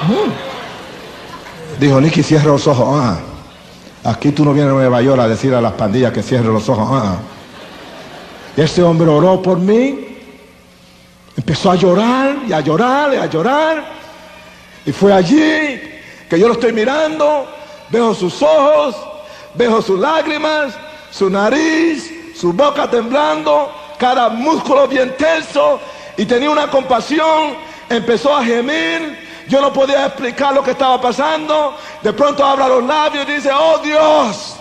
[0.08, 1.80] Mm.
[1.80, 2.88] Dijo, Nicky, cierra los ojos.
[2.90, 3.20] Ah.
[4.08, 6.68] Aquí tú no vienes a Nueva York a decir a las pandillas que cierren los
[6.70, 6.88] ojos.
[6.92, 7.18] Ah.
[8.56, 10.18] Y ese hombre oró por mí.
[11.36, 13.86] Empezó a llorar y a llorar y a llorar.
[14.86, 15.82] Y fue allí
[16.30, 17.48] que yo lo estoy mirando.
[17.90, 18.96] Veo sus ojos.
[19.54, 20.74] Veo sus lágrimas.
[21.12, 25.80] Su nariz su boca temblando, cada músculo bien tenso
[26.16, 27.56] y tenía una compasión,
[27.90, 29.27] empezó a gemir.
[29.48, 31.78] Yo no podía explicar lo que estaba pasando.
[32.02, 34.56] De pronto abra los labios y dice, oh Dios,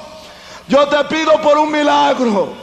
[0.68, 2.55] yo te pido por un milagro.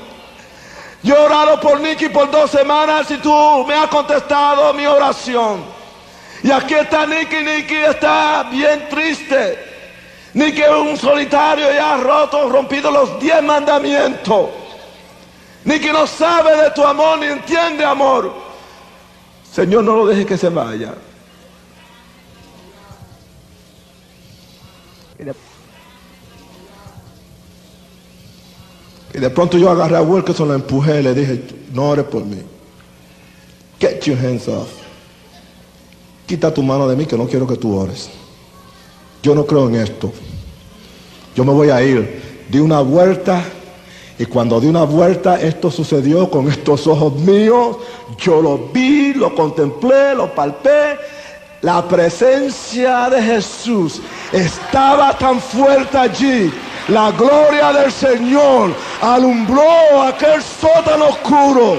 [1.01, 5.63] Yo he orado por Nicky por dos semanas y tú me has contestado mi oración.
[6.41, 9.71] Y aquí está Nicky, Nicky está bien triste.
[10.33, 14.49] Nicky es un solitario y ha roto, rompido los diez mandamientos.
[15.65, 18.33] Nicky no sabe de tu amor ni entiende amor.
[19.51, 20.93] Señor, no lo deje que se vaya.
[29.13, 32.25] Y de pronto yo agarré a Wilkerson, lo empujé y le dije, no ores por
[32.25, 32.41] mí.
[33.79, 34.69] Get your hands off.
[36.25, 38.09] Quita tu mano de mí que no quiero que tú ores.
[39.21, 40.11] Yo no creo en esto.
[41.35, 42.43] Yo me voy a ir.
[42.49, 43.43] Di una vuelta
[44.17, 47.77] y cuando di una vuelta esto sucedió con estos ojos míos.
[48.17, 50.97] Yo lo vi, lo contemplé, lo palpé.
[51.61, 54.01] La presencia de Jesús
[54.31, 56.51] estaba tan fuerte allí
[56.89, 61.77] la gloria del Señor alumbró aquel sótano oscuro.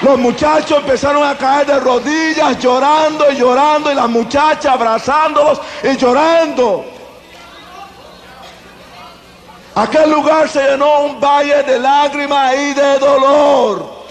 [0.00, 5.96] Los muchachos empezaron a caer de rodillas llorando y llorando y las muchachas abrazándolos y
[5.96, 6.84] llorando.
[9.74, 14.02] Aquel lugar se llenó un valle de lágrimas y de dolor.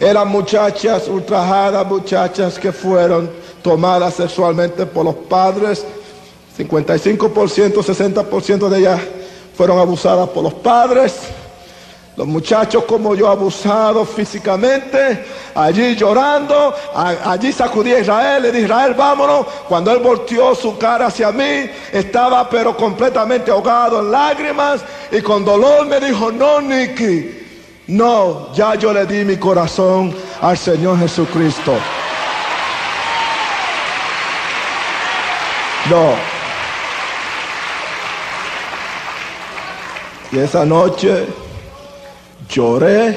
[0.00, 3.30] Eran muchachas ultrajadas, muchachas que fueron
[3.62, 5.86] tomadas sexualmente por los padres
[6.56, 9.00] 55%, 60% de ellas
[9.56, 11.14] fueron abusadas por los padres.
[12.14, 15.24] Los muchachos como yo abusados físicamente,
[15.54, 19.46] allí llorando, allí sacudí a Israel, le dije, Israel, vámonos.
[19.66, 25.42] Cuando él volteó su cara hacia mí, estaba pero completamente ahogado en lágrimas y con
[25.42, 27.46] dolor me dijo, no, Nicky,
[27.86, 31.72] no, ya yo le di mi corazón al Señor Jesucristo.
[35.88, 36.41] No.
[40.32, 41.26] Y esa noche
[42.48, 43.14] lloré.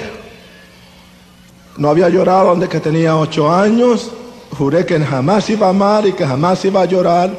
[1.77, 4.11] No había llorado desde que tenía ocho años.
[4.57, 7.31] Juré que jamás iba a amar y que jamás iba a llorar.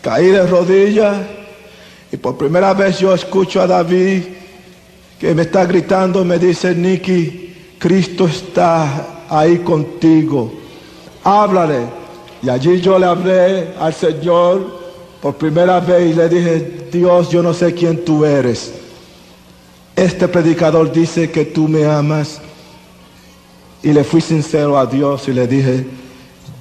[0.00, 1.18] Caí de rodillas.
[2.10, 4.22] Y por primera vez yo escucho a David
[5.18, 10.50] que me está gritando, me dice, Nicky, Cristo está ahí contigo.
[11.24, 11.80] Háblale.
[12.42, 14.80] Y allí yo le hablé al Señor
[15.20, 18.79] por primera vez y le dije, Dios, yo no sé quién tú eres
[20.00, 22.40] este predicador dice que tú me amas.
[23.82, 25.86] Y le fui sincero a Dios y le dije,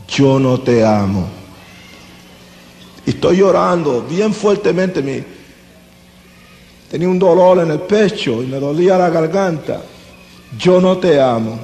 [0.10, 1.26] yo no te amo.
[3.06, 5.02] Y estoy llorando bien fuertemente.
[5.02, 5.24] Mi,
[6.92, 9.84] tenía un dolor en el pecho y me dolía la garganta.
[10.58, 11.60] Yo no te amo.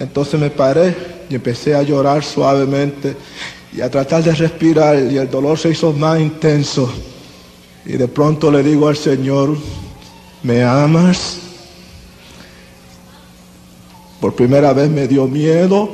[0.00, 0.96] Entonces me paré
[1.30, 3.16] y empecé a llorar suavemente
[3.72, 6.92] y a tratar de respirar y el dolor se hizo más intenso.
[7.84, 9.56] Y de pronto le digo al Señor,
[10.42, 11.38] ¿Me amas?
[14.20, 15.90] Por primera vez me dio miedo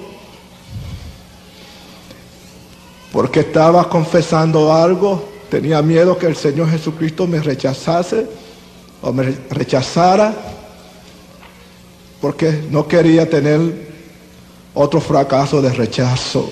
[3.12, 5.28] porque estaba confesando algo.
[5.48, 8.26] Tenía miedo que el Señor Jesucristo me rechazase
[9.00, 10.34] o me rechazara
[12.20, 13.92] porque no quería tener
[14.74, 16.50] otro fracaso de rechazo.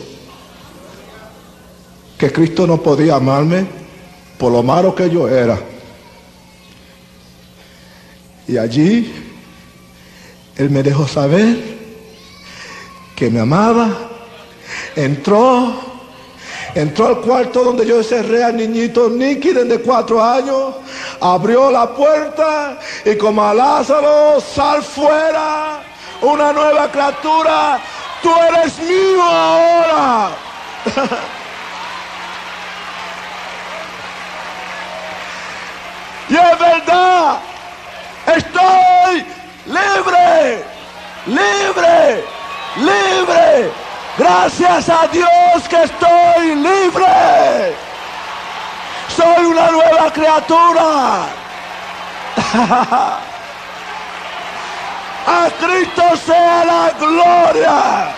[2.17, 3.67] Que Cristo no podía amarme
[4.39, 5.72] por lo malo que yo era.
[8.49, 9.15] Y allí
[10.57, 11.79] Él me dejó saber
[13.15, 14.09] que me amaba.
[14.97, 15.75] Entró,
[16.75, 20.75] entró al cuarto donde yo cerré al niñito Nicky de cuatro años.
[21.21, 25.85] Abrió la puerta y como a Lázaro, sal fuera,
[26.21, 27.81] una nueva criatura.
[28.23, 30.31] Tú eres mío ahora.
[36.29, 37.52] y es verdad.
[38.27, 39.27] Estoy
[39.67, 40.65] libre,
[41.27, 42.25] libre,
[42.77, 43.73] libre.
[44.17, 47.75] Gracias a Dios que estoy libre.
[49.17, 51.27] Soy una nueva criatura.
[55.27, 58.15] a Cristo sea la gloria.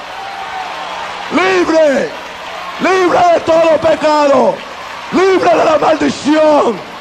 [1.33, 2.11] Libre,
[2.81, 4.55] libre de todo pecado,
[5.13, 6.94] libre de la maldición